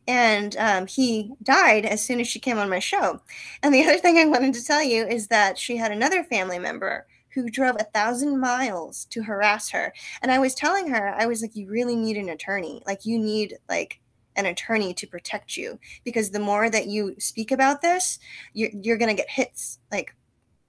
[0.09, 3.21] And um, he died as soon as she came on my show.
[3.63, 6.59] And the other thing I wanted to tell you is that she had another family
[6.59, 9.93] member who drove a thousand miles to harass her.
[10.23, 12.83] And I was telling her, I was like, you really need an attorney.
[12.87, 14.01] Like, you need like
[14.37, 18.19] an attorney to protect you because the more that you speak about this,
[18.53, 20.15] you're, you're going to get hits like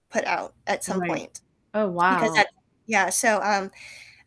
[0.09, 1.09] put out at some right.
[1.09, 1.41] point.
[1.73, 2.19] Oh, wow.
[2.19, 2.47] Because that,
[2.85, 3.09] yeah.
[3.09, 3.71] So, um,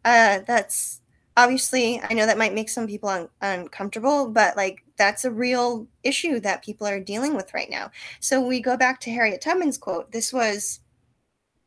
[0.04, 1.00] uh, that's
[1.36, 5.88] obviously, I know that might make some people un- uncomfortable, but like, that's a real
[6.04, 7.90] issue that people are dealing with right now.
[8.20, 10.12] So we go back to Harriet Tubman's quote.
[10.12, 10.80] This was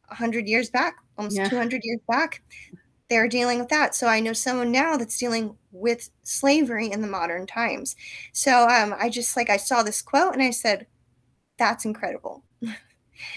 [0.08, 1.50] 100 years back, almost yeah.
[1.50, 2.42] 200 years back,
[3.10, 3.96] they're dealing with that.
[3.96, 7.96] So I know someone now that's dealing with slavery in the modern times.
[8.34, 10.88] So um, I just like, I saw this quote and I said,
[11.58, 12.44] that's incredible.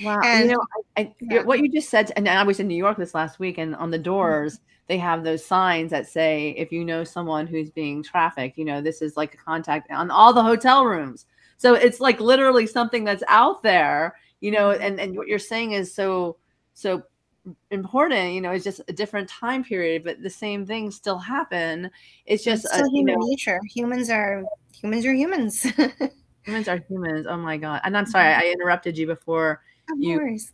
[0.03, 0.21] Wow.
[0.25, 0.65] And, you know,
[0.97, 1.43] I, I, yeah.
[1.43, 3.91] what you just said, and I was in New York this last week, and on
[3.91, 4.05] the mm-hmm.
[4.05, 4.65] doors, mm-hmm.
[4.89, 8.81] they have those signs that say, if you know someone who's being trafficked, you know,
[8.81, 11.27] this is like a contact on all the hotel rooms.
[11.57, 14.83] So it's like literally something that's out there, you know, mm-hmm.
[14.83, 16.37] and, and what you're saying is so
[16.81, 17.03] so
[17.71, 21.91] important you know it's just a different time period but the same things still happen.
[22.27, 23.59] It's just it's still human know, nature.
[23.75, 25.63] Humans are humans are humans.
[26.43, 27.27] Humans are humans.
[27.29, 27.81] Oh my god.
[27.85, 30.51] And i'm sorry i interrupted you before of you course.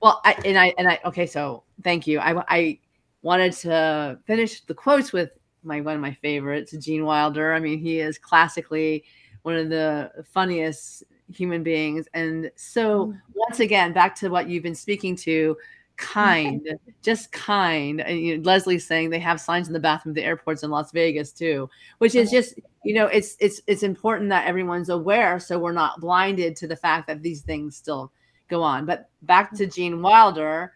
[0.00, 2.18] well I, and i and i okay so thank you.
[2.20, 2.78] I i
[3.22, 5.30] wanted to finish the quotes with
[5.64, 7.52] my one of my favorites gene wilder.
[7.54, 9.04] I mean he is classically
[9.42, 12.06] one of the funniest human beings.
[12.14, 13.20] And so, mm.
[13.34, 15.56] once again, back to what you've been speaking to
[15.96, 18.00] kind, just kind.
[18.00, 20.70] And, you know, Leslie's saying they have signs in the bathroom of the airports in
[20.70, 21.68] Las Vegas too,
[21.98, 22.54] which is just,
[22.84, 26.76] you know, it's it's it's important that everyone's aware so we're not blinded to the
[26.76, 28.12] fact that these things still
[28.48, 28.86] go on.
[28.86, 30.72] But back to Gene Wilder.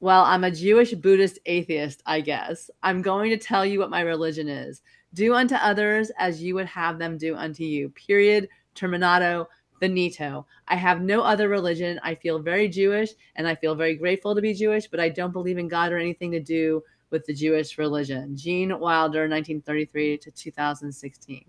[0.00, 2.70] Well, I'm a Jewish Buddhist atheist, I guess.
[2.84, 4.80] I'm going to tell you what my religion is.
[5.12, 7.88] Do unto others as you would have them do unto you.
[7.90, 9.46] Period terminato
[9.80, 10.46] finito.
[10.66, 12.00] I have no other religion.
[12.02, 15.32] I feel very Jewish and I feel very grateful to be Jewish, but I don't
[15.32, 18.36] believe in God or anything to do with the Jewish religion.
[18.36, 21.44] Gene Wilder, 1933 to 2016.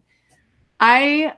[0.79, 1.33] I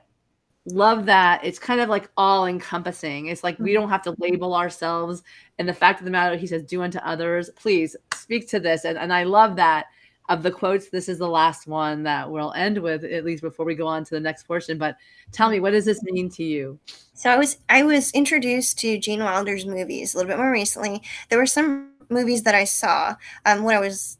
[0.66, 1.44] love that.
[1.44, 3.26] It's kind of like all encompassing.
[3.26, 3.80] It's like we hmm.
[3.80, 5.22] don't have to label ourselves.
[5.58, 7.50] And the fact of the matter, he says, do unto others.
[7.56, 8.84] Please speak to this.
[8.84, 9.86] And, and I love that
[10.32, 13.66] of the quotes, this is the last one that we'll end with, at least before
[13.66, 14.78] we go on to the next portion.
[14.78, 14.96] But
[15.30, 16.78] tell me, what does this mean to you?
[17.12, 21.02] So I was I was introduced to Gene Wilder's movies a little bit more recently.
[21.28, 23.14] There were some movies that I saw
[23.44, 24.18] um, when I was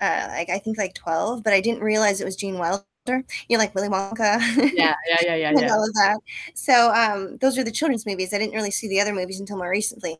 [0.00, 2.84] uh, like I think like twelve, but I didn't realize it was Gene Wilder.
[3.06, 4.38] You know, like Willy Wonka.
[4.74, 5.72] Yeah, yeah, yeah, yeah, yeah.
[5.72, 6.18] all of that.
[6.54, 8.32] So um, those are the children's movies.
[8.32, 10.18] I didn't really see the other movies until more recently.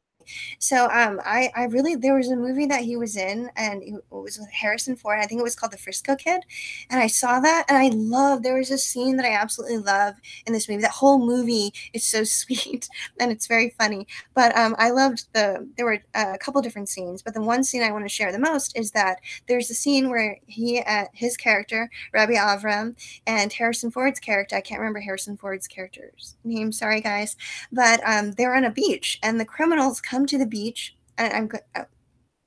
[0.59, 3.95] So um, I I really there was a movie that he was in, and it
[4.11, 5.18] was with Harrison Ford.
[5.20, 6.43] I think it was called The Frisco Kid,
[6.91, 8.43] and I saw that, and I love.
[8.43, 10.14] There was a scene that I absolutely love
[10.47, 10.83] in this movie.
[10.83, 12.89] That whole movie is so sweet
[13.20, 14.07] and it's very funny.
[14.35, 15.68] But um, I loved the.
[15.76, 18.39] There were a couple different scenes, but the one scene I want to share the
[18.39, 23.91] most is that there's a scene where he, uh, his character Rabbi Avram, and Harrison
[23.91, 24.57] Ford's character.
[24.57, 26.72] I can't remember Harrison Ford's character's name.
[26.72, 27.37] Sorry, guys,
[27.72, 31.33] but um, they're on a beach, and the criminals come come to the beach and
[31.33, 31.61] I'm good.
[31.75, 31.85] Uh,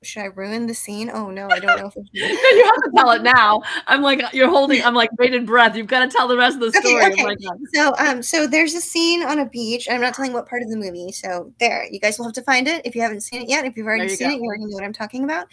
[0.04, 1.10] should I ruin the scene?
[1.14, 3.62] Oh no, I don't know if you have to tell it now.
[3.86, 4.82] I'm like you're holding.
[4.82, 5.76] I'm like bated breath.
[5.76, 7.04] You've got to tell the rest of the story.
[7.04, 7.36] Okay, okay.
[7.46, 9.86] Oh so um, so there's a scene on a beach.
[9.88, 11.12] I'm not telling what part of the movie.
[11.12, 13.64] So there, you guys will have to find it if you haven't seen it yet.
[13.64, 14.34] If you've already seen go.
[14.34, 15.46] it, you already know what I'm talking about.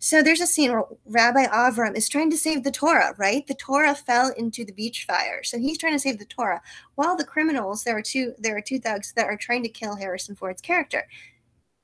[0.00, 3.44] So there's a scene where Rabbi Avram is trying to save the Torah, right?
[3.46, 5.42] The Torah fell into the beach fire.
[5.42, 6.62] So he's trying to save the Torah.
[6.94, 9.96] While the criminals, there are two there are two thugs that are trying to kill
[9.96, 11.04] Harrison Ford's character.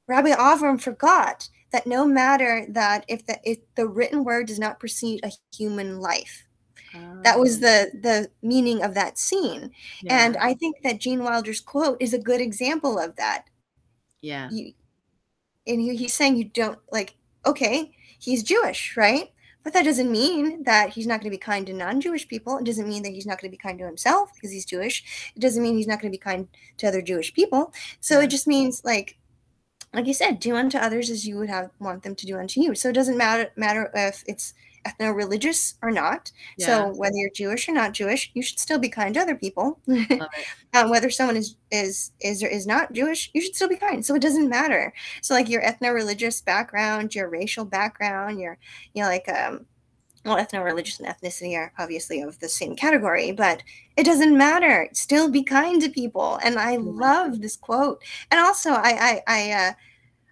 [0.06, 4.78] Rabbi Avram forgot that no matter that if the if the written word does not
[4.78, 6.46] precede a human life.
[7.22, 7.98] That was the ah.
[8.02, 9.72] the meaning of that scene.
[10.02, 10.24] Yeah.
[10.24, 13.46] And I think that Gene Wilder's quote is a good example of that.
[14.20, 14.48] Yeah.
[14.52, 14.72] You,
[15.66, 19.30] and he, he's saying you don't like okay, he's Jewish, right?
[19.64, 22.58] But that doesn't mean that he's not going to be kind to non-Jewish people.
[22.58, 25.32] It doesn't mean that he's not going to be kind to himself because he's Jewish.
[25.34, 26.48] It doesn't mean he's not going to be kind
[26.78, 27.72] to other Jewish people.
[28.00, 29.16] So it just means like
[29.94, 32.60] like you said, do unto others as you would have want them to do unto
[32.60, 32.74] you.
[32.74, 36.30] So it doesn't matter matter if it's ethno-religious or not.
[36.58, 36.66] Yeah.
[36.66, 39.80] So whether you're Jewish or not Jewish, you should still be kind to other people.
[40.74, 44.04] um, whether someone is is is or is not Jewish, you should still be kind.
[44.04, 44.92] So it doesn't matter.
[45.22, 48.58] So like your ethno-religious background, your racial background, your
[48.92, 49.66] you know like um
[50.24, 53.62] well, ethno-religious and ethnicity are obviously of the same category, but
[53.96, 54.88] it doesn't matter.
[54.92, 56.38] Still be kind to people.
[56.42, 58.02] And I love this quote.
[58.30, 59.72] And also, I I I uh,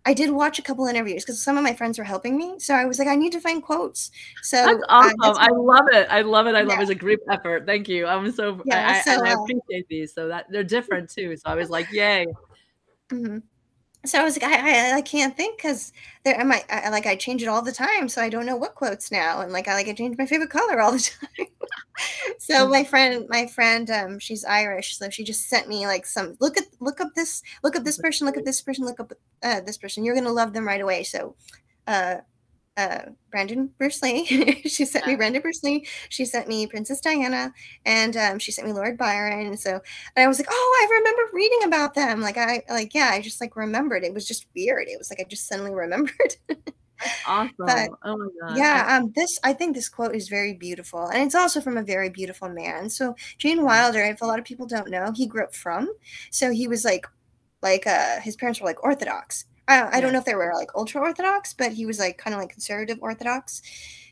[0.05, 2.59] I did watch a couple interviews because some of my friends were helping me.
[2.59, 4.11] So I was like, I need to find quotes.
[4.43, 5.21] So that's awesome.
[5.21, 6.07] Uh, that's I love it.
[6.11, 6.55] I love it.
[6.55, 6.83] I love it.
[6.83, 7.67] It's a group effort.
[7.67, 8.07] Thank you.
[8.07, 10.13] I'm so, yeah, I, so, I, I uh appreciate these.
[10.13, 11.37] So that they're different too.
[11.37, 12.27] So I was like, yay.
[13.11, 13.39] Mm-hmm.
[14.05, 15.93] So I was like, I, I, I can't think because
[16.25, 18.57] there am I, I like I change it all the time, so I don't know
[18.57, 20.99] what quotes now, and like I like I change my favorite color all the
[21.37, 21.47] time.
[22.39, 22.73] so mm-hmm.
[22.73, 26.59] my friend, my friend, um, she's Irish, so she just sent me like some look
[26.59, 29.13] at look up this look up this person, look up this person, look up
[29.45, 30.05] uh, this person.
[30.05, 31.05] You're gonna love them right away.
[31.05, 31.37] So,
[31.87, 32.17] uh,
[32.77, 33.01] uh,
[33.31, 34.63] Brandon Bruce Lee.
[34.67, 35.87] she sent me Brandon Bruce Lee.
[36.09, 37.53] She sent me Princess Diana,
[37.85, 39.57] and um, she sent me Lord Byron.
[39.57, 42.21] So and I was like, oh, I remember reading about them.
[42.21, 44.05] Like I like yeah, I just like remembered.
[44.05, 44.89] It was just weird.
[44.89, 46.37] It was like I just suddenly remembered.
[47.27, 47.55] awesome.
[47.59, 48.57] But, oh my god.
[48.57, 51.83] Yeah, um, this I think this quote is very beautiful, and it's also from a
[51.83, 52.89] very beautiful man.
[52.89, 55.91] So Gene Wilder, if a lot of people don't know, he grew up from.
[56.31, 57.07] So he was like,
[57.61, 60.71] like uh, his parents were like Orthodox I, I don't know if they were like
[60.75, 63.63] ultra orthodox, but he was like kind of like conservative orthodox.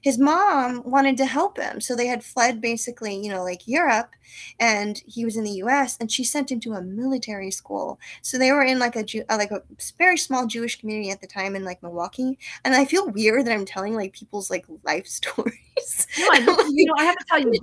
[0.03, 4.15] His mom wanted to help him, so they had fled basically, you know, like Europe,
[4.59, 5.99] and he was in the U.S.
[6.01, 8.01] and she sent him to a military school.
[8.23, 9.63] So they were in like a uh, like a
[9.99, 12.39] very small Jewish community at the time in like Milwaukee.
[12.65, 16.07] And I feel weird that I'm telling like people's like life stories.
[16.19, 16.39] No, I,
[16.71, 17.61] you know, I have to tell you, is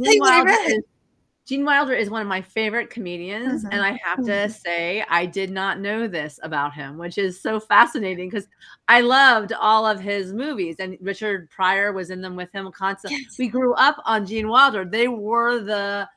[1.48, 3.72] Gene Wilder is one of my favorite comedians, mm-hmm.
[3.72, 4.52] and I have to mm-hmm.
[4.52, 8.50] say I did not know this about him, which is so fascinating because
[8.90, 13.22] I loved all of his movies, and Richard Pryor was in them with him constantly.
[13.22, 13.38] Yes.
[13.40, 16.10] We grew up on Gene Wilder; they were the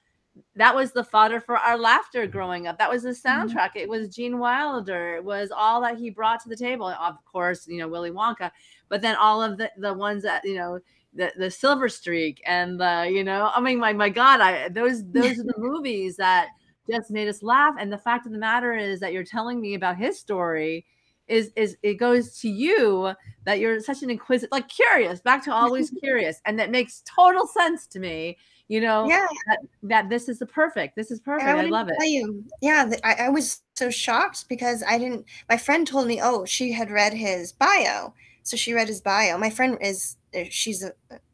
[0.57, 2.77] that was the fodder for our laughter growing up.
[2.79, 3.29] That was the mm-hmm.
[3.29, 3.69] soundtrack.
[3.69, 3.79] Mm-hmm.
[3.79, 5.15] It was Gene Wilder.
[5.15, 6.89] It was all that he brought to the table.
[6.89, 8.51] Of course, you know Willy Wonka,
[8.89, 10.81] but then all of the the ones that you know
[11.15, 15.05] the the Silver Streak and the you know I mean my my God I those
[15.13, 16.49] those are the movies that
[16.91, 17.75] just made us laugh.
[17.79, 20.87] And the fact of the matter is that you're telling me about his story
[21.29, 23.13] is is it goes to you
[23.45, 26.41] that you're such an inquisitive like curious back to always curious.
[26.45, 28.37] And that makes total sense to me
[28.71, 29.27] you know yeah.
[29.49, 31.49] that, that this is the perfect this is perfect.
[31.49, 31.97] I, I love it.
[32.09, 36.45] you, yeah I, I was so shocked because i didn't my friend told me oh
[36.45, 39.39] she had read his bio so she read his bio.
[39.39, 40.93] My friend is uh, she's a,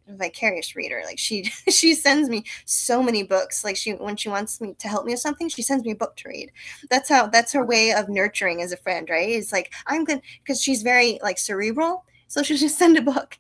[0.09, 1.03] vicarious reader.
[1.05, 3.65] Like she she sends me so many books.
[3.65, 5.97] Like she when she wants me to help me with something she sends me a
[5.97, 6.53] book to read.
[6.91, 9.29] That's how that's her way of nurturing as a friend right?
[9.29, 13.39] It's like i'm good because she's very like cerebral so she'll just send a book.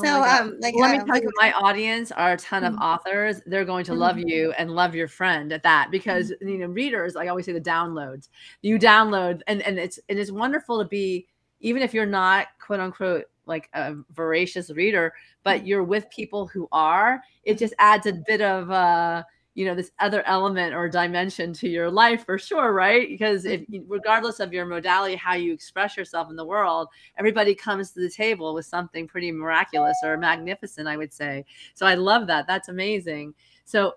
[0.00, 2.74] Oh so oh um like let me tell you my audience are a ton of
[2.74, 2.82] mm-hmm.
[2.82, 3.40] authors.
[3.46, 4.00] They're going to mm-hmm.
[4.00, 6.48] love you and love your friend at that because mm-hmm.
[6.48, 8.28] you know readers i always say the downloads.
[8.62, 11.26] You download and and it's and it's wonderful to be
[11.60, 15.12] even if you're not quote unquote like a voracious reader,
[15.44, 15.66] but mm.
[15.66, 19.22] you're with people who are, it just adds a bit of uh
[19.56, 23.62] you know this other element or dimension to your life for sure right because if
[23.62, 23.90] mm-hmm.
[23.90, 26.88] regardless of your modality how you express yourself in the world
[27.18, 31.42] everybody comes to the table with something pretty miraculous or magnificent i would say
[31.74, 33.32] so i love that that's amazing
[33.64, 33.94] so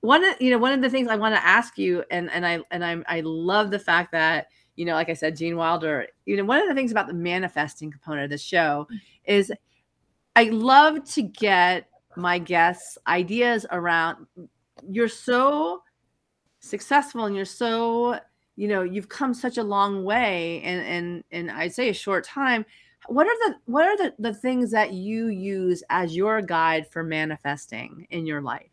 [0.00, 2.46] one of you know one of the things i want to ask you and and
[2.46, 4.46] i and i i love the fact that
[4.76, 7.14] you know, like I said, Gene Wilder, you know, one of the things about the
[7.14, 8.86] manifesting component of the show
[9.24, 9.52] is
[10.36, 14.26] I love to get my guests ideas around
[14.88, 15.82] you're so
[16.60, 18.18] successful and you're so
[18.56, 22.24] you know you've come such a long way and and and i'd say a short
[22.24, 22.64] time.
[23.06, 27.02] What are the what are the, the things that you use as your guide for
[27.02, 28.69] manifesting in your life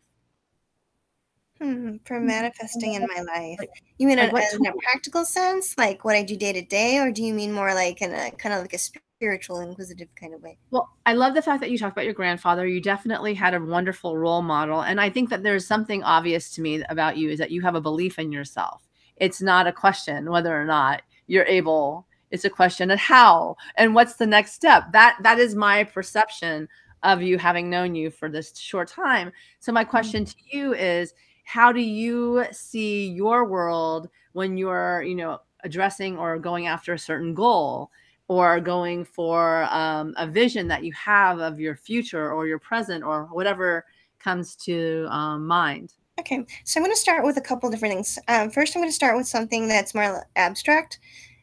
[1.60, 3.58] Hmm, for manifesting in my life.
[3.98, 6.98] You mean like in, in a practical sense, like what I do day to day,
[6.98, 10.34] or do you mean more like in a kind of like a spiritual, inquisitive kind
[10.34, 10.56] of way?
[10.70, 12.66] Well, I love the fact that you talked about your grandfather.
[12.66, 14.82] You definitely had a wonderful role model.
[14.82, 17.74] And I think that there's something obvious to me about you is that you have
[17.74, 18.88] a belief in yourself.
[19.16, 23.94] It's not a question whether or not you're able, it's a question of how and
[23.94, 24.92] what's the next step.
[24.92, 26.68] That that is my perception
[27.02, 29.32] of you having known you for this short time.
[29.60, 29.90] So my mm-hmm.
[29.90, 31.14] question to you is
[31.48, 36.98] how do you see your world when you're you know addressing or going after a
[36.98, 37.90] certain goal
[38.28, 43.02] or going for um, a vision that you have of your future or your present
[43.02, 43.86] or whatever
[44.18, 48.18] comes to um, mind okay so i'm going to start with a couple different things
[48.28, 50.98] um, first i'm going to start with something that's more abstract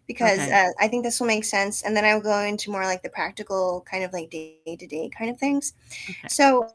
[0.06, 0.68] because okay.
[0.68, 3.02] uh, i think this will make sense and then i will go into more like
[3.02, 5.74] the practical kind of like day-to-day kind of things
[6.08, 6.28] okay.
[6.28, 6.70] so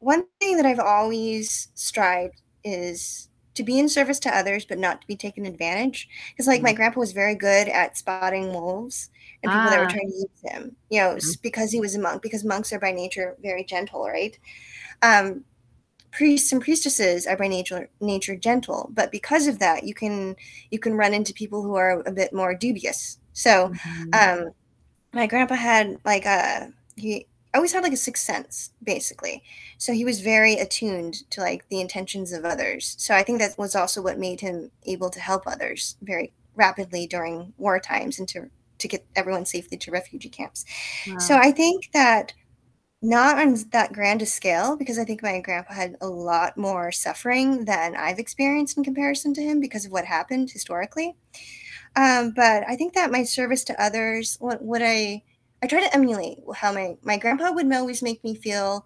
[0.00, 5.00] one thing that i've always strived is to be in service to others but not
[5.00, 6.66] to be taken advantage because like mm-hmm.
[6.66, 9.10] my grandpa was very good at spotting wolves
[9.42, 9.70] and people ah.
[9.70, 9.90] that were ah.
[9.90, 11.40] trying to use him you know mm-hmm.
[11.42, 14.38] because he was a monk because monks are by nature very gentle right
[15.02, 15.42] um
[16.12, 20.36] priests and priestesses are by nature nature gentle but because of that you can
[20.70, 24.42] you can run into people who are a bit more dubious so mm-hmm.
[24.42, 24.50] um
[25.12, 29.42] my grandpa had like a he always had like a sixth sense basically.
[29.78, 32.94] So he was very attuned to like the intentions of others.
[32.98, 37.06] So i think that was also what made him able to help others very rapidly
[37.06, 40.64] during war times and to to get everyone safely to refugee camps.
[41.06, 41.18] Wow.
[41.18, 42.32] so i think that
[43.02, 46.90] not on that grand a scale because i think my grandpa had a lot more
[46.90, 51.14] suffering than i've experienced in comparison to him because of what happened historically.
[51.94, 55.22] Um, but i think that my service to others what, what i
[55.62, 58.84] I try to emulate how my my grandpa would always make me feel,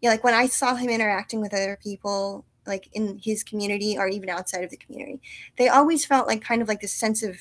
[0.00, 3.96] you know, like when I saw him interacting with other people, like in his community
[3.98, 5.20] or even outside of the community,
[5.56, 7.36] they always felt like kind of like this sense of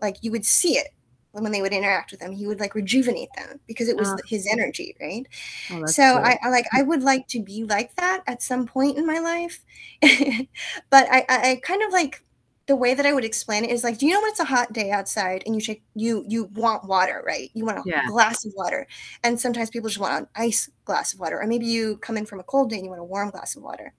[0.00, 0.88] like you would see it
[1.32, 2.32] when they would interact with them.
[2.32, 5.26] He would like rejuvenate them because it was uh, his energy right?
[5.70, 8.98] Oh, so I, I, like i would like to be like that at some point
[8.98, 9.62] in my life.
[10.90, 12.22] But I, I kind of like
[12.66, 14.44] the way that I would explain it is like, do you know when it's a
[14.44, 17.50] hot day outside and you take you you want water, right?
[17.54, 18.06] You want a yeah.
[18.08, 18.86] glass of water,
[19.22, 22.26] and sometimes people just want an ice glass of water, or maybe you come in
[22.26, 23.94] from a cold day and you want a warm glass of water.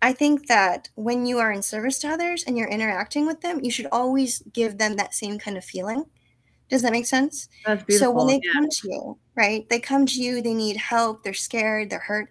[0.00, 3.60] I think that when you are in service to others and you're interacting with them,
[3.62, 6.06] you should always give them that same kind of feeling.
[6.68, 7.48] Does that make sense?
[7.66, 8.12] That's beautiful.
[8.12, 8.52] So when they yeah.
[8.54, 9.68] come to you, right?
[9.68, 12.30] They come to you, they need help, they're scared, they're hurt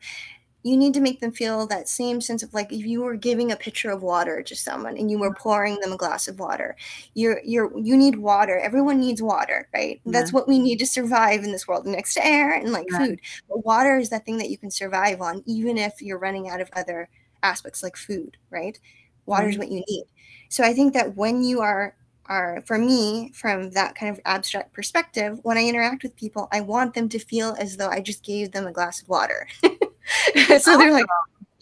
[0.64, 3.52] you need to make them feel that same sense of like if you were giving
[3.52, 6.76] a pitcher of water to someone and you were pouring them a glass of water
[7.14, 8.60] you're you're you need water.
[8.60, 10.00] Everyone needs water right?
[10.06, 10.12] Yeah.
[10.12, 13.00] that's what we need to survive in this world next to air and like yeah.
[13.00, 13.22] food.
[13.50, 16.62] But water is that thing that you can survive on even if you're running out
[16.62, 17.10] of other
[17.44, 18.80] aspects like food right?
[19.26, 19.64] Water is mm-hmm.
[19.64, 20.06] what you need.
[20.50, 21.96] So i think that when you are
[22.28, 26.62] are for me from that kind of abstract perspective when i interact with people i
[26.62, 29.48] want them to feel as though i just gave them a glass of water
[30.60, 31.06] so they're like,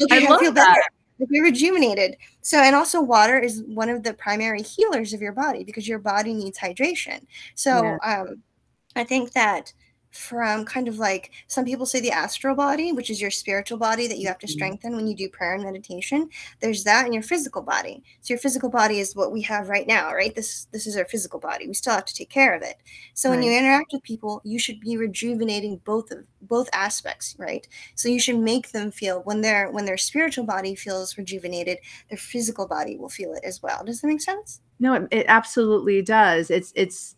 [0.01, 0.81] okay, I, I feel better.
[1.29, 2.15] You're rejuvenated.
[2.41, 5.99] So, and also, water is one of the primary healers of your body because your
[5.99, 7.25] body needs hydration.
[7.55, 7.97] So, yeah.
[8.21, 8.41] um,
[8.95, 9.73] I think that
[10.11, 14.07] from kind of like some people say the astral body, which is your spiritual body
[14.07, 14.53] that you have to mm-hmm.
[14.53, 16.29] strengthen when you do prayer and meditation.
[16.59, 18.03] There's that in your physical body.
[18.21, 20.33] So your physical body is what we have right now, right?
[20.33, 21.67] This this is our physical body.
[21.67, 22.77] We still have to take care of it.
[23.13, 23.35] So right.
[23.35, 27.67] when you interact with people, you should be rejuvenating both of both aspects, right?
[27.95, 31.77] So you should make them feel when their when their spiritual body feels rejuvenated,
[32.09, 33.83] their physical body will feel it as well.
[33.85, 34.61] Does that make sense?
[34.79, 36.49] No, it, it absolutely does.
[36.49, 37.15] It's it's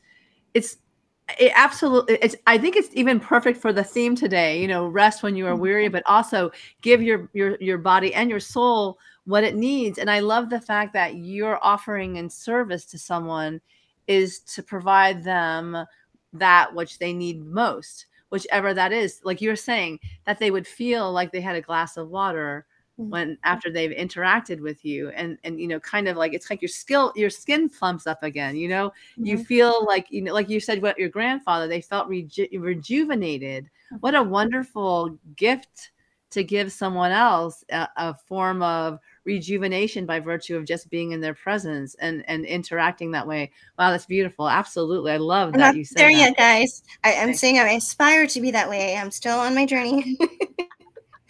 [0.53, 0.77] it's
[1.39, 5.23] it absolutely it's i think it's even perfect for the theme today you know rest
[5.23, 5.93] when you are weary mm-hmm.
[5.93, 6.51] but also
[6.81, 10.59] give your your your body and your soul what it needs and i love the
[10.59, 13.61] fact that you're offering in service to someone
[14.07, 15.77] is to provide them
[16.33, 21.11] that which they need most whichever that is like you're saying that they would feel
[21.11, 22.65] like they had a glass of water.
[22.97, 26.61] When after they've interacted with you and and you know kind of like it's like
[26.61, 28.89] your skill your skin plumps up again you know?
[28.89, 29.25] Mm-hmm.
[29.25, 33.69] you feel like you know like you said what your grandfather they felt reju- rejuvenated.
[33.99, 35.91] What a wonderful gift
[36.31, 41.19] to give someone else a, a, form of rejuvenation by virtue of just being in
[41.19, 43.51] their presence and and interacting that way.
[43.77, 44.47] Wow that's beautiful.
[44.47, 45.11] Absolutely.
[45.11, 46.17] I love I'm that you said there that.
[46.17, 46.83] yet guys.
[47.03, 48.95] I, am saying i aspire to be that way.
[48.95, 50.17] I'm still on my journey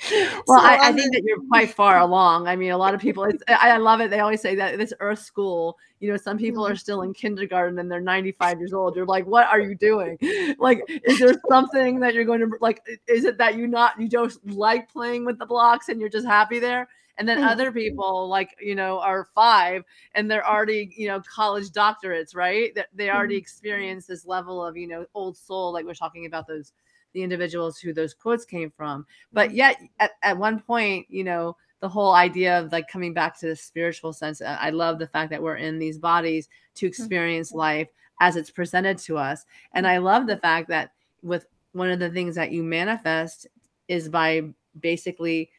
[0.47, 2.47] well, so I, I, think that you're quite far along.
[2.47, 4.09] I mean, a lot of people, it's, I, I love it.
[4.09, 7.77] They always say that this Earth School, you know, some people are still in kindergarten
[7.77, 8.95] and they're 95 years old.
[8.95, 10.17] You're like, what are you doing?
[10.57, 12.81] Like, is there something that you're going to like?
[13.07, 16.25] Is it that you not you don't like playing with the blocks and you're just
[16.25, 16.87] happy there?
[17.17, 17.47] And then mm-hmm.
[17.47, 19.83] other people, like you know, are five
[20.13, 22.73] and they're already you know college doctorates, right?
[22.75, 23.41] That they already mm-hmm.
[23.41, 26.73] experience this level of you know old soul, like we're talking about those
[27.13, 29.05] the individuals who those quotes came from.
[29.33, 33.37] But yet, at, at one point, you know, the whole idea of like coming back
[33.39, 34.41] to the spiritual sense.
[34.41, 36.87] I love the fact that we're in these bodies to mm-hmm.
[36.87, 37.89] experience life
[38.21, 39.45] as it's presented to us.
[39.73, 40.91] And I love the fact that
[41.23, 43.47] with one of the things that you manifest
[43.87, 44.43] is by
[44.79, 45.49] basically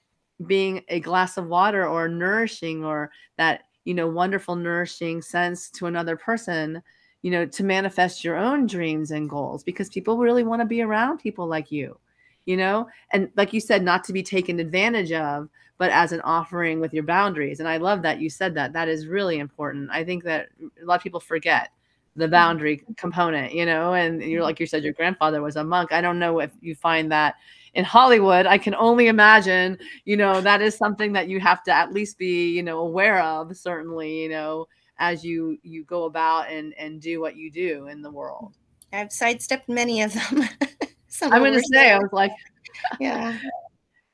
[0.46, 5.86] being a glass of water or nourishing or that, you know, wonderful nourishing sense to
[5.86, 6.82] another person
[7.22, 10.82] you know, to manifest your own dreams and goals because people really want to be
[10.82, 11.98] around people like you,
[12.44, 15.48] you know, and like you said, not to be taken advantage of,
[15.78, 17.60] but as an offering with your boundaries.
[17.60, 18.72] And I love that you said that.
[18.72, 19.90] That is really important.
[19.90, 21.70] I think that a lot of people forget
[22.16, 22.32] the mm-hmm.
[22.32, 24.44] boundary component, you know, and you're mm-hmm.
[24.44, 25.92] like you said, your grandfather was a monk.
[25.92, 27.36] I don't know if you find that
[27.74, 28.46] in Hollywood.
[28.46, 32.18] I can only imagine, you know, that is something that you have to at least
[32.18, 34.68] be, you know, aware of, certainly, you know,
[34.98, 38.54] as you you go about and and do what you do in the world.
[38.92, 40.48] I've sidestepped many of them.
[41.22, 42.32] I'm going to say i was like
[43.00, 43.36] yeah.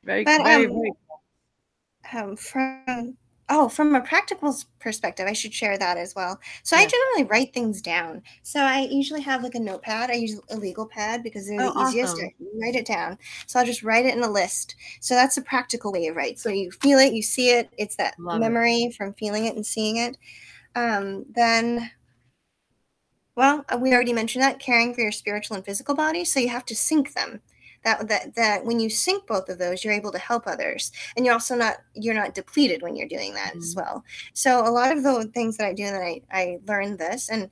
[0.05, 0.93] Very but, very, um, very
[2.13, 3.17] um, from
[3.51, 6.39] oh from a practical perspective i should share that as well.
[6.63, 6.83] So yeah.
[6.83, 8.23] i generally write things down.
[8.43, 10.11] So i usually have like a notepad.
[10.11, 12.31] I use a legal pad because they're oh, the easiest awesome.
[12.31, 13.19] to write it down.
[13.47, 14.77] So i'll just write it in a list.
[15.01, 17.71] So that's a practical way of write so you feel it you see it.
[17.79, 18.95] It's that Love memory it.
[18.95, 20.17] from feeling it and seeing it
[20.79, 21.91] um, then
[23.35, 26.49] well uh, we already mentioned that caring for your spiritual and physical body so you
[26.49, 27.41] have to sync them.
[27.85, 30.91] That that that when you sync both of those you're able to help others.
[31.17, 33.59] And you're also not you're not depleted when you're doing that mm-hmm.
[33.59, 34.05] as well.
[34.35, 37.51] So a lot of the things that i do that i i learned this and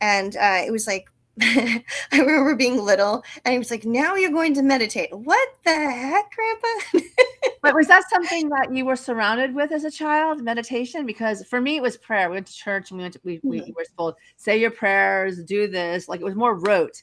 [0.00, 1.08] and uh, it was like
[1.40, 5.10] I remember being little and he was like, now you're going to meditate.
[5.12, 7.08] What the heck, Grandpa?
[7.62, 11.06] but was that something that you were surrounded with as a child, meditation?
[11.06, 12.28] Because for me, it was prayer.
[12.28, 13.48] We went to church and we went to, we, mm-hmm.
[13.50, 16.08] we were told, say your prayers, do this.
[16.08, 17.02] Like it was more rote.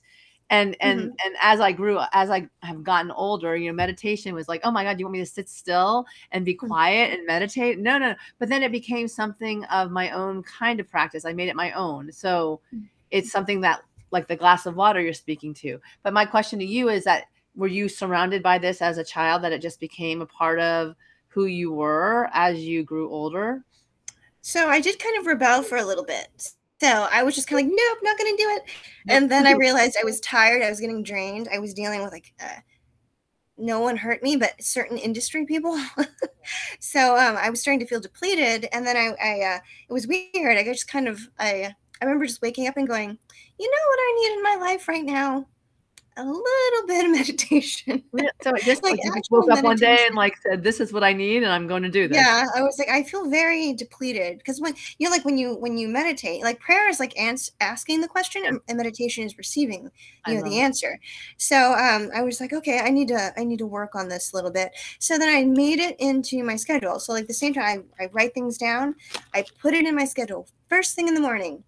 [0.51, 1.09] And and mm-hmm.
[1.25, 4.69] and as I grew, as I have gotten older, you know, meditation was like, oh
[4.69, 6.67] my God, you want me to sit still and be mm-hmm.
[6.67, 7.79] quiet and meditate?
[7.79, 8.13] No, no.
[8.37, 11.25] But then it became something of my own kind of practice.
[11.25, 12.11] I made it my own.
[12.11, 12.87] So mm.
[13.09, 13.81] it's something that
[14.11, 15.79] like the glass of water you're speaking to.
[16.03, 17.25] But my question to you is that
[17.55, 20.95] were you surrounded by this as a child that it just became a part of
[21.27, 23.63] who you were as you grew older?
[24.41, 26.27] So I did kind of rebel for a little bit.
[26.79, 28.63] So I was just kind of like, nope, not going to do it.
[29.07, 30.61] And then I realized I was tired.
[30.61, 31.47] I was getting drained.
[31.51, 32.59] I was dealing with like, uh,
[33.57, 35.81] no one hurt me, but certain industry people.
[36.79, 38.67] so um, I was starting to feel depleted.
[38.73, 40.57] And then I, I uh, it was weird.
[40.57, 43.17] I just kind of, I, I remember just waking up and going,
[43.59, 45.45] you know what I need in my life right now?
[46.17, 48.03] A little bit of meditation.
[48.41, 51.03] So I just like, like woke up one day and like said, "This is what
[51.03, 53.73] I need, and I'm going to do this." Yeah, I was like, I feel very
[53.73, 57.19] depleted because when you know, like when you when you meditate, like prayer is like
[57.19, 58.51] ans- asking the question, yeah.
[58.67, 59.89] and meditation is receiving,
[60.27, 60.99] you know, the answer.
[61.37, 64.31] So um, I was like, okay, I need to I need to work on this
[64.31, 64.71] a little bit.
[64.99, 66.99] So then I made it into my schedule.
[66.99, 68.93] So like the same time, I, I write things down,
[69.33, 71.63] I put it in my schedule first thing in the morning.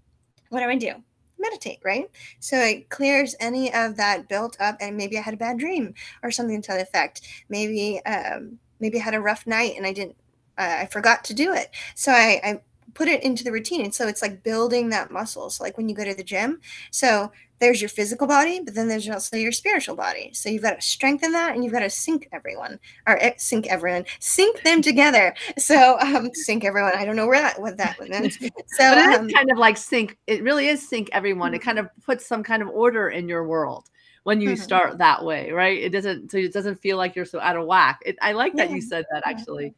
[0.49, 0.93] What do I do?
[1.39, 2.09] meditate, right?
[2.39, 5.93] So it clears any of that built up, and maybe I had a bad dream
[6.23, 7.21] or something to that effect.
[7.49, 10.15] Maybe um, maybe I had a rough night and I didn't,
[10.57, 11.69] uh, I forgot to do it.
[11.95, 12.61] So I, I
[12.97, 15.51] put it into the routine, and so it's like building that muscle.
[15.51, 18.87] So like when you go to the gym, so there's your physical body, but then
[18.87, 20.31] there's also your spiritual body.
[20.33, 23.67] So you've got to strengthen that and you've got to sync everyone or eh, sync
[23.67, 25.35] everyone, sync them together.
[25.57, 26.93] So um, sync everyone.
[26.95, 28.37] I don't know where that, what that meant.
[28.67, 30.17] So it um, kind of like sync.
[30.27, 31.53] It really is sync everyone.
[31.53, 33.89] It kind of puts some kind of order in your world
[34.23, 34.61] when you mm-hmm.
[34.61, 35.77] start that way, right?
[35.79, 37.99] It doesn't, so it doesn't feel like you're so out of whack.
[38.05, 38.75] It, I like that yeah.
[38.75, 39.73] you said that actually.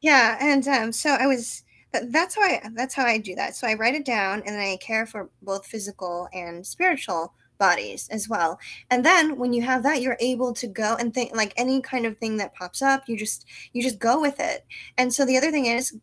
[0.00, 0.38] Yeah.
[0.40, 1.62] And um, so I was,
[1.92, 3.56] that's how I that's how I do that.
[3.56, 8.08] So I write it down and then I care for both physical and spiritual bodies
[8.10, 8.58] as well.
[8.90, 12.06] And then when you have that, you're able to go and think like any kind
[12.06, 14.64] of thing that pops up, you just you just go with it.
[14.98, 15.96] And so the other thing is,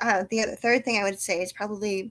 [0.00, 2.10] uh, the other third thing I would say is probably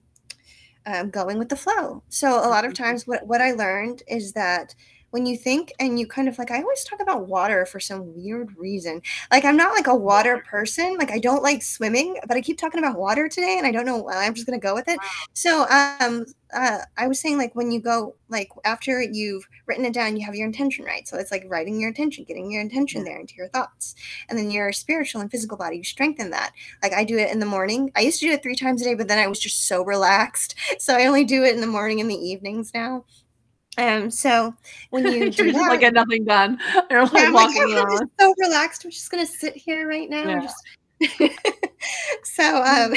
[0.86, 2.02] um, going with the flow.
[2.08, 2.82] So a lot of mm-hmm.
[2.82, 4.74] times, what what I learned is that
[5.14, 8.12] when you think and you kind of like, I always talk about water for some
[8.16, 9.00] weird reason.
[9.30, 10.96] Like, I'm not like a water person.
[10.98, 13.86] Like, I don't like swimming, but I keep talking about water today and I don't
[13.86, 14.26] know why.
[14.26, 14.98] I'm just going to go with it.
[15.32, 19.94] So, um, uh, I was saying, like, when you go, like, after you've written it
[19.94, 21.06] down, you have your intention right.
[21.06, 23.94] So it's like writing your intention, getting your intention there into your thoughts.
[24.28, 26.52] And then your spiritual and physical body, you strengthen that.
[26.82, 27.92] Like, I do it in the morning.
[27.94, 29.84] I used to do it three times a day, but then I was just so
[29.84, 30.56] relaxed.
[30.80, 33.04] So I only do it in the morning and the evenings now.
[33.78, 34.54] Um, so
[34.90, 36.58] when you do that, like get nothing done,
[36.90, 38.10] you're like yeah, walking like, around.
[38.18, 38.84] so relaxed.
[38.84, 40.28] I'm just gonna sit here right now.
[40.28, 40.40] Yeah.
[40.40, 40.64] Just
[42.24, 42.94] so um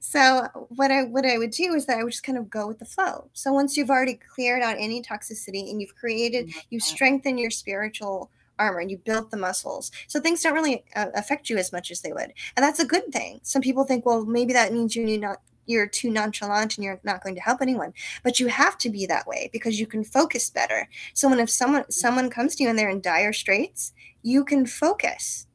[0.00, 2.66] so what I what I would do is that I would just kind of go
[2.66, 3.30] with the flow.
[3.32, 8.30] So once you've already cleared out any toxicity and you've created, you've strengthened your spiritual
[8.58, 9.90] armor and you built the muscles.
[10.06, 12.32] So things don't really uh, affect you as much as they would.
[12.56, 13.40] And that's a good thing.
[13.42, 17.00] Some people think, well, maybe that means you need not you're too nonchalant and you're
[17.04, 17.92] not going to help anyone.
[18.22, 20.88] But you have to be that way because you can focus better.
[21.14, 21.92] So when if someone mm.
[21.92, 25.46] someone comes to you and they're in dire straits you can focus.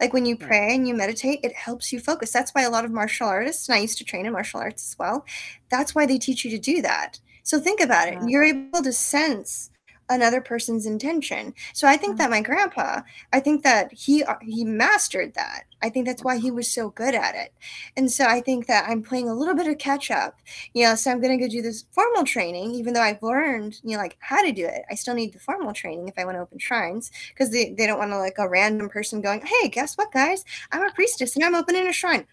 [0.00, 2.30] Like when you pray and you meditate it helps you focus.
[2.30, 4.90] That's why a lot of martial artists and i used to train in martial arts
[4.90, 5.24] as well
[5.70, 7.18] that's why they teach you to do that.
[7.42, 8.18] So think about it.
[8.26, 9.70] You're able to sense
[10.08, 11.54] another person's intention.
[11.72, 12.18] So I think mm-hmm.
[12.18, 13.00] that my grandpa,
[13.32, 15.64] I think that he he mastered that.
[15.82, 16.56] I think that's why he mm-hmm.
[16.56, 17.52] was so good at it.
[17.96, 20.38] And so I think that I'm playing a little bit of catch up.
[20.72, 23.80] You know, so I'm going to go do this formal training even though I've learned,
[23.82, 24.82] you know, like how to do it.
[24.90, 27.86] I still need the formal training if I want to open shrines because they, they
[27.86, 30.44] don't want to like a random person going, "Hey, guess what, guys?
[30.72, 32.26] I'm a priestess and I'm opening a shrine."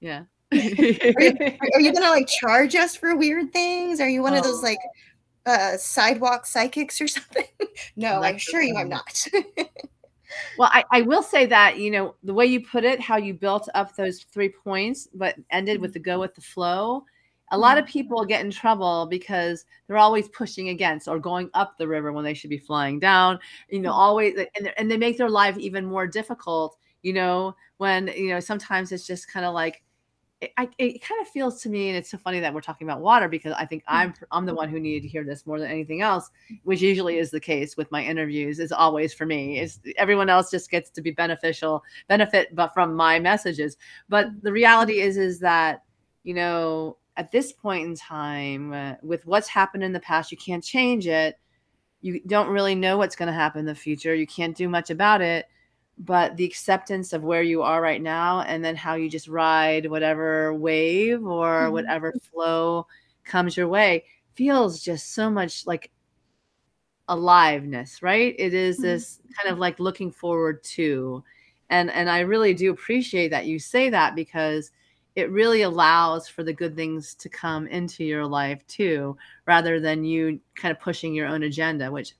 [0.00, 0.24] Yeah.
[0.52, 1.36] are you,
[1.74, 4.00] are you gonna like charge us for weird things?
[4.00, 4.38] Are you one oh.
[4.38, 4.66] of those oh.
[4.66, 4.78] like
[5.48, 7.44] uh, sidewalk psychics or something?
[7.96, 9.26] no, I'm sure you I'm not.
[10.58, 13.34] well, I, I will say that, you know, the way you put it, how you
[13.34, 17.04] built up those three points, but ended with the go with the flow.
[17.50, 17.92] A lot of mm-hmm.
[17.92, 22.24] people get in trouble because they're always pushing against or going up the river when
[22.24, 23.38] they should be flying down,
[23.70, 23.98] you know, mm-hmm.
[23.98, 28.40] always, and, and they make their life even more difficult, you know, when, you know,
[28.40, 29.82] sometimes it's just kind of like,
[30.40, 32.86] it, I, it kind of feels to me, and it's so funny that we're talking
[32.86, 35.58] about water because I think I'm I'm the one who needed to hear this more
[35.58, 36.30] than anything else,
[36.62, 38.60] which usually is the case with my interviews.
[38.60, 39.58] Is always for me.
[39.58, 43.76] Is everyone else just gets to be beneficial benefit, but from my messages.
[44.08, 45.82] But the reality is is that
[46.22, 50.38] you know at this point in time, uh, with what's happened in the past, you
[50.38, 51.36] can't change it.
[52.00, 54.14] You don't really know what's going to happen in the future.
[54.14, 55.46] You can't do much about it
[55.98, 59.90] but the acceptance of where you are right now and then how you just ride
[59.90, 61.72] whatever wave or mm-hmm.
[61.72, 62.86] whatever flow
[63.24, 64.04] comes your way
[64.34, 65.90] feels just so much like
[67.08, 68.84] aliveness right it is mm-hmm.
[68.84, 71.22] this kind of like looking forward to
[71.70, 74.70] and and i really do appreciate that you say that because
[75.16, 79.16] it really allows for the good things to come into your life too
[79.46, 82.14] rather than you kind of pushing your own agenda which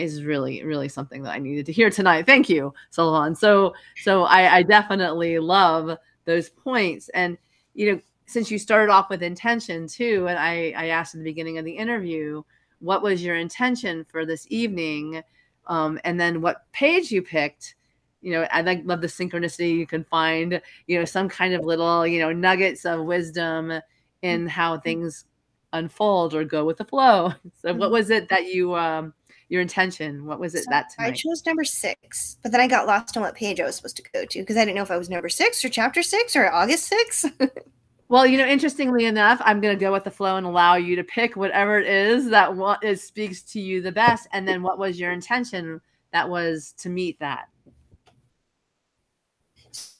[0.00, 3.34] is really really something that i needed to hear tonight thank you Sullivan.
[3.34, 7.36] so so I, I definitely love those points and
[7.74, 11.24] you know since you started off with intention too and i i asked at the
[11.24, 12.42] beginning of the interview
[12.78, 15.22] what was your intention for this evening
[15.66, 17.74] um, and then what page you picked
[18.22, 21.64] you know i like love the synchronicity you can find you know some kind of
[21.64, 23.80] little you know nuggets of wisdom
[24.22, 24.82] in how mm-hmm.
[24.82, 25.24] things
[25.72, 27.92] unfold or go with the flow so what mm-hmm.
[27.92, 29.14] was it that you um
[29.50, 30.24] your intention.
[30.24, 31.08] What was it so that tonight?
[31.08, 33.96] I chose number six, but then I got lost on what page I was supposed
[33.96, 36.34] to go to because I didn't know if I was number six or chapter six
[36.34, 37.26] or August six.
[38.08, 40.96] well, you know, interestingly enough, I'm going to go with the flow and allow you
[40.96, 44.62] to pick whatever it is that what it speaks to you the best, and then
[44.62, 45.80] what was your intention
[46.12, 47.48] that was to meet that.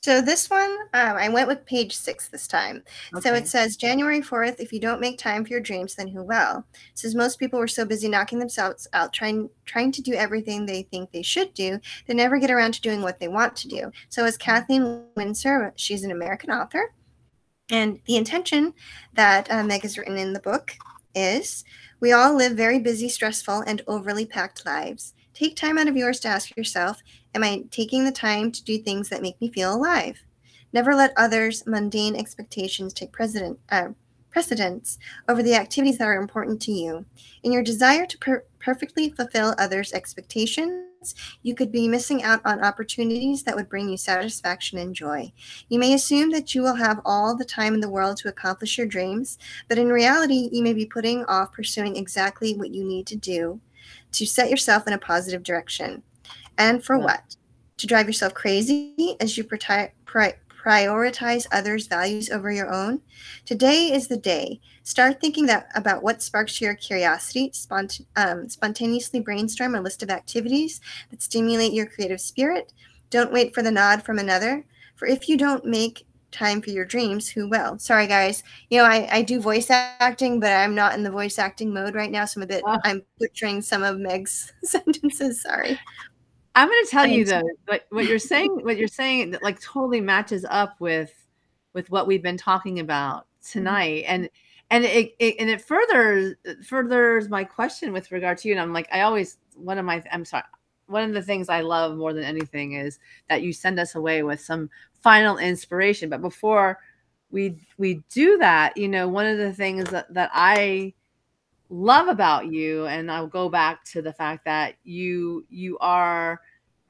[0.02, 2.82] So this one, um, I went with page six this time.
[3.14, 3.28] Okay.
[3.28, 6.22] So it says January 4th, if you don't make time for your dreams, then who
[6.22, 6.64] will?
[6.72, 10.64] It says most people were so busy knocking themselves out, trying trying to do everything
[10.64, 13.68] they think they should do, they never get around to doing what they want to
[13.68, 13.92] do.
[14.08, 16.94] So as Kathleen Winsor, she's an American author.
[17.70, 18.72] And the intention
[19.12, 20.72] that uh, Meg has written in the book
[21.14, 21.62] is
[22.00, 25.12] we all live very busy, stressful, and overly packed lives.
[25.40, 27.02] Take time out of yours to ask yourself
[27.34, 30.22] Am I taking the time to do things that make me feel alive?
[30.74, 33.08] Never let others' mundane expectations take
[33.70, 33.88] uh,
[34.30, 34.98] precedence
[35.30, 37.06] over the activities that are important to you.
[37.42, 42.62] In your desire to per- perfectly fulfill others' expectations, you could be missing out on
[42.62, 45.32] opportunities that would bring you satisfaction and joy.
[45.70, 48.76] You may assume that you will have all the time in the world to accomplish
[48.76, 49.38] your dreams,
[49.70, 53.58] but in reality, you may be putting off pursuing exactly what you need to do
[54.12, 56.02] to set yourself in a positive direction.
[56.58, 57.04] And for yeah.
[57.04, 57.36] what?
[57.78, 63.00] To drive yourself crazy as you pri- pri- prioritize others' values over your own?
[63.46, 64.60] Today is the day.
[64.82, 67.50] Start thinking that about what sparks your curiosity.
[67.50, 70.80] Spont- um, spontaneously brainstorm a list of activities
[71.10, 72.72] that stimulate your creative spirit.
[73.08, 74.64] Don't wait for the nod from another.
[74.96, 77.78] For if you don't make time for your dreams, who will?
[77.78, 78.42] Sorry, guys.
[78.68, 81.94] You know, I, I do voice acting, but I'm not in the voice acting mode
[81.94, 82.24] right now.
[82.24, 82.78] So I'm a bit, oh.
[82.84, 85.42] I'm butchering some of Meg's sentences.
[85.42, 85.78] Sorry.
[86.54, 90.00] I'm going to tell you though, what, what you're saying, what you're saying, like totally
[90.00, 91.12] matches up with,
[91.72, 93.58] with what we've been talking about mm-hmm.
[93.58, 94.28] tonight, and
[94.70, 96.34] and it, it and it furthers
[96.64, 98.54] furthers my question with regard to you.
[98.54, 100.44] And I'm like, I always one of my, I'm sorry,
[100.90, 102.98] one of the things I love more than anything is
[103.28, 106.10] that you send us away with some final inspiration.
[106.10, 106.78] But before
[107.30, 110.94] we we do that, you know, one of the things that, that I
[111.68, 116.40] love about you, and I'll go back to the fact that you you are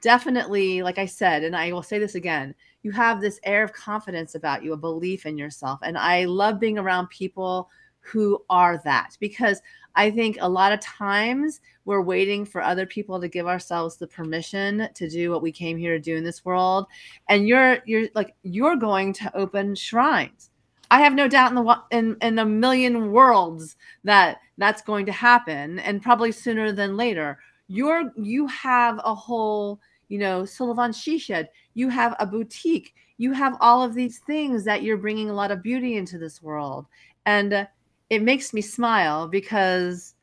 [0.01, 3.71] definitely, like I said, and I will say this again, you have this air of
[3.73, 5.79] confidence about you, a belief in yourself.
[5.83, 7.69] And I love being around people
[7.99, 9.61] who are that because
[9.95, 14.07] I think a lot of times we're waiting for other people to give ourselves the
[14.07, 16.85] permission to do what we came here to do in this world.
[17.29, 20.51] And you're you're like you're going to open shrines.
[20.91, 25.11] I have no doubt in the in in a million worlds that that's going to
[25.11, 27.39] happen, and probably sooner than later.
[27.67, 31.49] You're you have a whole you know Sullivan Shed.
[31.73, 32.93] You have a boutique.
[33.17, 36.41] You have all of these things that you're bringing a lot of beauty into this
[36.41, 36.87] world,
[37.25, 37.65] and uh,
[38.11, 40.15] it makes me smile because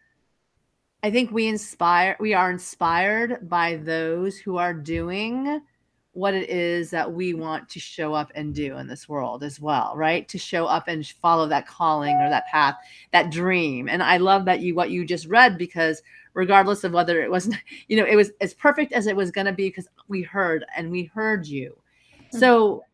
[1.03, 5.63] I think we inspire we are inspired by those who are doing
[6.13, 9.59] what it is that we want to show up and do in this world as
[9.59, 10.29] well, right?
[10.29, 12.75] To show up and follow that calling or that path,
[13.13, 13.89] that dream.
[13.89, 16.03] And I love that you what you just read because
[16.35, 17.57] regardless of whether it wasn't,
[17.89, 20.63] you know, it was as perfect as it was going to be because we heard
[20.77, 21.75] and we heard you.
[22.21, 22.39] Mm-hmm.
[22.39, 22.85] So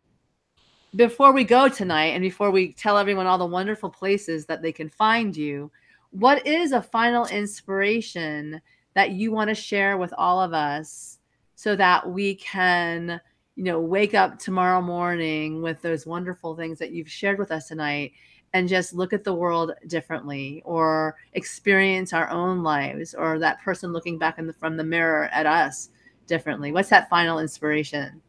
[0.97, 4.73] before we go tonight and before we tell everyone all the wonderful places that they
[4.73, 5.71] can find you,
[6.11, 8.61] what is a final inspiration
[8.95, 11.19] that you want to share with all of us
[11.57, 13.21] so that we can,
[13.57, 17.67] you know, wake up tomorrow morning with those wonderful things that you've shared with us
[17.67, 18.13] tonight
[18.53, 23.93] and just look at the world differently or experience our own lives or that person
[23.93, 25.91] looking back in the, from the mirror at us
[26.29, 26.71] differently?
[26.71, 28.23] What's that final inspiration?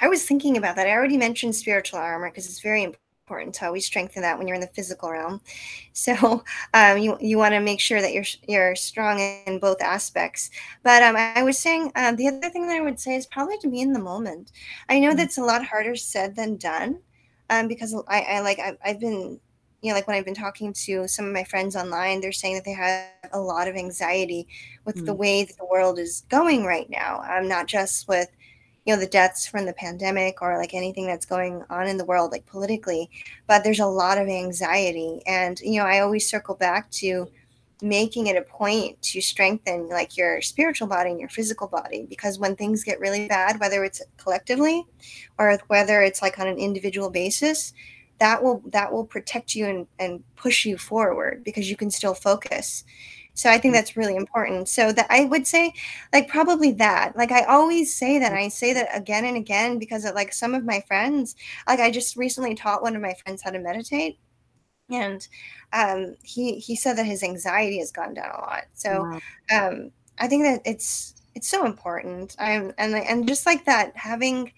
[0.00, 0.86] I was thinking about that.
[0.86, 4.56] I already mentioned spiritual armor because it's very important to always strengthen that when you're
[4.56, 5.40] in the physical realm.
[5.94, 6.42] So
[6.72, 10.50] um, you you want to make sure that you're you're strong in both aspects.
[10.82, 13.58] But um, I was saying um, the other thing that I would say is probably
[13.58, 14.52] to be in the moment.
[14.88, 15.18] I know mm-hmm.
[15.18, 17.00] that's a lot harder said than done,
[17.50, 19.38] um, because I, I like I, I've been
[19.82, 22.54] you know, like when I've been talking to some of my friends online, they're saying
[22.54, 24.46] that they have a lot of anxiety
[24.84, 25.06] with mm.
[25.06, 27.22] the way that the world is going right now.
[27.28, 28.28] Um, not just with
[28.84, 32.04] you know the deaths from the pandemic or like anything that's going on in the
[32.04, 33.08] world like politically
[33.46, 35.20] but there's a lot of anxiety.
[35.26, 37.28] And you know i always circle back to
[37.82, 42.38] making it a point to strengthen like your spiritual body and your physical body because
[42.38, 44.86] when things get really bad whether it's collectively
[45.38, 47.72] or whether it's like on an individual basis
[48.20, 52.14] that will that will protect you and, and push you forward because you can still
[52.14, 52.84] focus
[53.34, 53.78] so I think mm.
[53.78, 54.68] that's really important.
[54.68, 55.72] So that I would say
[56.12, 57.16] like probably that.
[57.16, 58.32] Like I always say that.
[58.32, 61.34] I say that again and again because of, like some of my friends,
[61.66, 64.18] like I just recently taught one of my friends how to meditate
[64.92, 65.26] and
[65.72, 68.64] um, he he said that his anxiety has gone down a lot.
[68.74, 69.20] So wow.
[69.68, 72.36] um, I think that it's it's so important.
[72.38, 74.52] I'm and and just like that having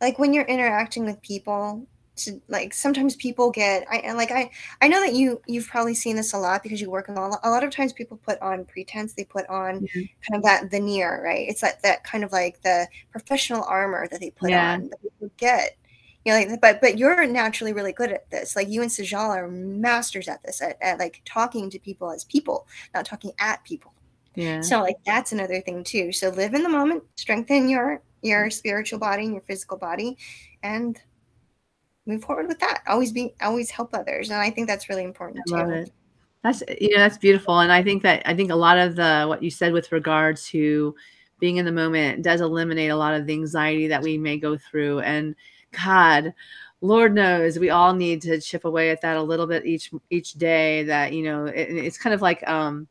[0.00, 1.86] like when you're interacting with people
[2.24, 4.50] to like sometimes people get I and like I
[4.80, 7.28] I know that you you've probably seen this a lot because you work in a
[7.28, 10.00] lot, a lot of times people put on pretense they put on mm-hmm.
[10.00, 11.48] kind of that veneer right?
[11.48, 14.74] It's like that kind of like the professional armor that they put yeah.
[14.74, 15.76] on that people get.
[16.24, 18.54] You know like but but you're naturally really good at this.
[18.54, 22.24] Like you and Sajal are masters at this at, at like talking to people as
[22.24, 23.92] people not talking at people.
[24.34, 24.60] Yeah.
[24.60, 26.12] So like that's another thing too.
[26.12, 30.16] So live in the moment strengthen your your spiritual body and your physical body
[30.62, 31.00] and
[32.06, 32.82] move forward with that.
[32.86, 35.86] Always be, always help others, and I think that's really important I too.
[36.42, 39.26] That's you know that's beautiful, and I think that I think a lot of the
[39.28, 40.94] what you said with regards to
[41.38, 44.56] being in the moment does eliminate a lot of the anxiety that we may go
[44.56, 45.00] through.
[45.00, 45.34] And
[45.84, 46.34] God,
[46.80, 50.34] Lord knows we all need to chip away at that a little bit each each
[50.34, 50.82] day.
[50.82, 52.88] That you know it, it's kind of like um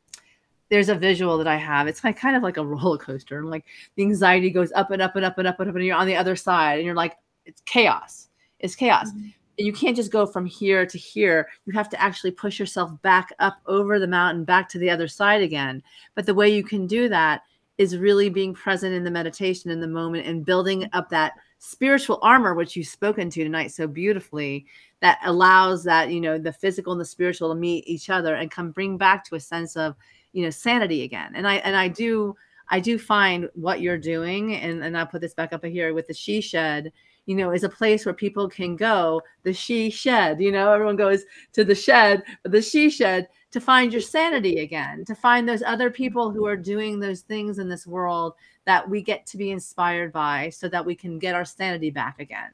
[0.70, 1.86] there's a visual that I have.
[1.86, 3.66] It's like kind of like a roller coaster, and like
[3.96, 6.06] the anxiety goes up and up and up and up and up, and you're on
[6.06, 8.28] the other side, and you're like it's chaos
[8.62, 9.10] is chaos.
[9.10, 9.28] Mm-hmm.
[9.58, 11.48] You can't just go from here to here.
[11.66, 15.08] You have to actually push yourself back up over the mountain, back to the other
[15.08, 15.82] side again.
[16.14, 17.42] But the way you can do that
[17.78, 22.18] is really being present in the meditation in the moment and building up that spiritual
[22.22, 24.66] armor which you've spoken to tonight so beautifully
[25.00, 28.50] that allows that you know the physical and the spiritual to meet each other and
[28.50, 29.94] come bring back to a sense of
[30.32, 32.34] you know sanity again and i and i do
[32.68, 36.08] i do find what you're doing and and i'll put this back up here with
[36.08, 36.92] the she shed
[37.26, 40.96] you know is a place where people can go the she shed you know everyone
[40.96, 45.48] goes to the shed but the she shed to find your sanity again to find
[45.48, 48.34] those other people who are doing those things in this world
[48.64, 52.20] that we get to be inspired by so that we can get our sanity back
[52.20, 52.50] again.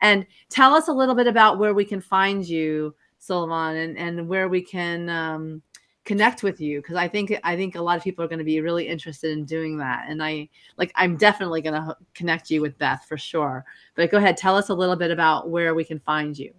[0.00, 4.28] And tell us a little bit about where we can find you Sullivan and, and
[4.28, 5.62] where we can um,
[6.04, 8.44] connect with you because I think I think a lot of people are going to
[8.44, 10.06] be really interested in doing that.
[10.08, 13.64] And I like I'm definitely going to connect you with Beth for sure.
[13.94, 16.52] But go ahead, tell us a little bit about where we can find you.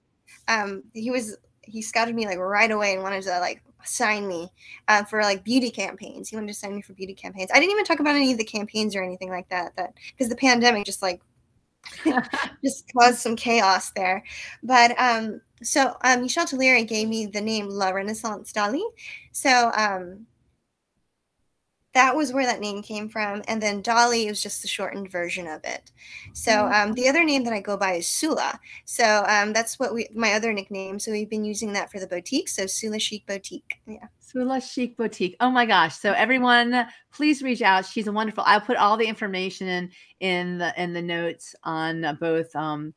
[0.47, 0.53] me?
[0.53, 4.49] Um he was he scouted me like right away and wanted to like sign me
[4.87, 6.29] uh, for like beauty campaigns.
[6.29, 7.49] He wanted to sign me for beauty campaigns.
[7.53, 9.75] I didn't even talk about any of the campaigns or anything like that.
[9.75, 11.21] That because the pandemic just like
[12.63, 14.23] just caused some chaos there.
[14.61, 18.83] But um, so um, Michel Tullieri gave me the name La Renaissance Dali.
[19.31, 20.27] So um,
[21.93, 23.43] that was where that name came from.
[23.47, 25.91] And then Dolly was just the shortened version of it.
[26.33, 26.89] So mm-hmm.
[26.89, 28.59] um, the other name that I go by is Sula.
[28.85, 30.99] So um, that's what we my other nickname.
[30.99, 32.49] So we've been using that for the boutique.
[32.49, 33.75] So Sula Chic Boutique.
[33.85, 34.07] Yeah.
[34.19, 35.35] Sula Chic Boutique.
[35.39, 35.95] Oh my gosh.
[35.95, 37.85] So everyone, please reach out.
[37.85, 38.43] She's a wonderful.
[38.45, 42.93] I'll put all the information in in the in the notes on both um,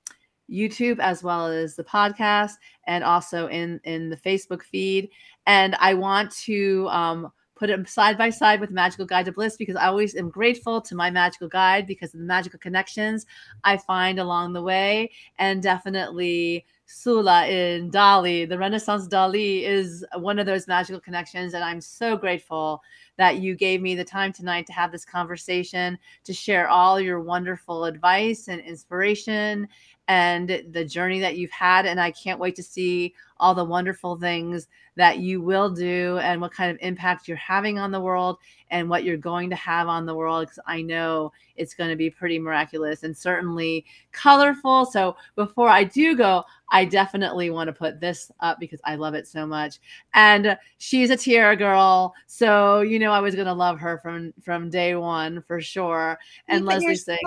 [0.51, 2.52] YouTube as well as the podcast
[2.86, 5.10] and also in in the Facebook feed.
[5.47, 9.56] And I want to um, put it side by side with Magical Guide to Bliss
[9.56, 13.27] because I always am grateful to my magical guide because of the magical connections
[13.64, 15.10] I find along the way.
[15.39, 21.55] And definitely Sula in Dali, the Renaissance Dali is one of those magical connections.
[21.55, 22.82] And I'm so grateful
[23.16, 27.20] that you gave me the time tonight to have this conversation, to share all your
[27.20, 29.66] wonderful advice and inspiration
[30.08, 31.86] and the journey that you've had.
[31.86, 36.40] And I can't wait to see all the wonderful things that you will do and
[36.40, 38.38] what kind of impact you're having on the world
[38.70, 40.46] and what you're going to have on the world.
[40.46, 44.86] Because I know it's going to be pretty miraculous and certainly colorful.
[44.86, 49.14] So before I do go, I definitely want to put this up because I love
[49.14, 49.78] it so much.
[50.14, 54.32] And she's a Tiara girl, so you know I was going to love her from
[54.42, 56.18] from day one for sure.
[56.48, 57.20] And Leslie saying.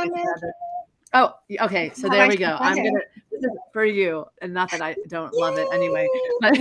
[1.14, 1.92] Oh, okay.
[1.96, 2.58] So there we go.
[2.60, 2.92] I'm gonna
[3.32, 6.08] this is for you, and not that I don't love it anyway.
[6.42, 6.58] But,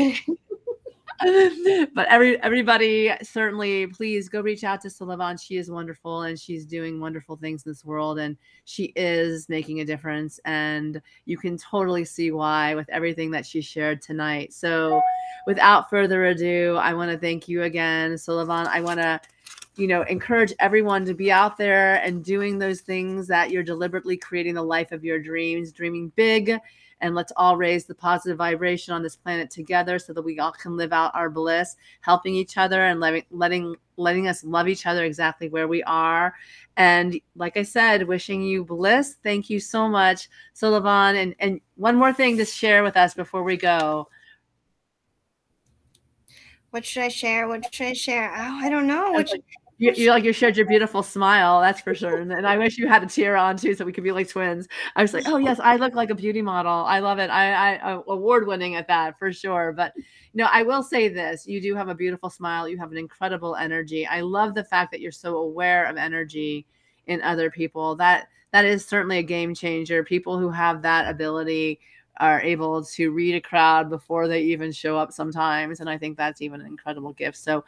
[1.95, 5.37] but every everybody certainly please go reach out to Sullivan.
[5.37, 9.81] She is wonderful and she's doing wonderful things in this world and she is making
[9.81, 10.39] a difference.
[10.45, 14.53] And you can totally see why with everything that she shared tonight.
[14.53, 15.03] So
[15.47, 18.69] without further ado, I want to thank you again, Sullivan.
[18.69, 19.20] I want to
[19.79, 24.17] you know, encourage everyone to be out there and doing those things that you're deliberately
[24.17, 26.59] creating the life of your dreams, dreaming big.
[27.01, 30.51] And let's all raise the positive vibration on this planet together so that we all
[30.51, 34.85] can live out our bliss, helping each other and letting letting letting us love each
[34.85, 36.35] other exactly where we are.
[36.77, 39.17] And like I said, wishing you bliss.
[39.23, 41.15] Thank you so much, Sullivan.
[41.15, 44.09] And and one more thing to share with us before we go
[46.71, 47.49] what should I share?
[47.49, 48.31] What should I share?
[48.31, 49.13] Oh, I don't know.
[49.13, 49.43] What should,
[49.79, 52.19] you, you like you shared your beautiful smile, that's for sure.
[52.19, 54.29] And, and, I wish you had a tear on too, so we could be like
[54.29, 54.67] twins.
[54.97, 56.73] I was like, oh yes, I look like a beauty model.
[56.73, 57.31] I love it.
[57.31, 59.73] I, I award winning at that for sure.
[59.73, 62.69] But you know, I will say this: you do have a beautiful smile.
[62.69, 64.05] You have an incredible energy.
[64.05, 66.67] I love the fact that you're so aware of energy
[67.07, 67.95] in other people.
[67.95, 70.03] That that is certainly a game changer.
[70.03, 71.79] People who have that ability
[72.19, 75.81] are able to read a crowd before they even show up sometimes.
[75.81, 77.36] And I think that's even an incredible gift.
[77.36, 77.65] So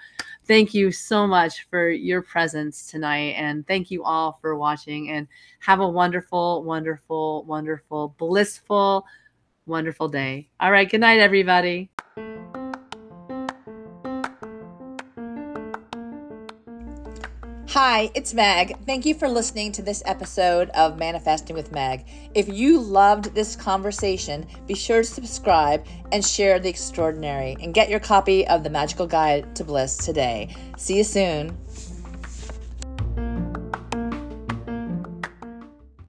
[0.47, 3.35] thank you so much for your presence tonight.
[3.36, 5.28] And thank you all for watching and
[5.60, 9.06] have a wonderful, wonderful, wonderful, blissful,
[9.66, 10.48] wonderful day.
[10.59, 10.90] All right.
[10.90, 11.90] Good night, everybody.
[17.70, 18.76] Hi, it's Meg.
[18.84, 22.05] Thank you for listening to this episode of Manifesting with Meg.
[22.34, 27.88] If you loved this conversation, be sure to subscribe and share the extraordinary and get
[27.88, 30.52] your copy of the Magical Guide to Bliss today.
[30.78, 31.56] See you soon.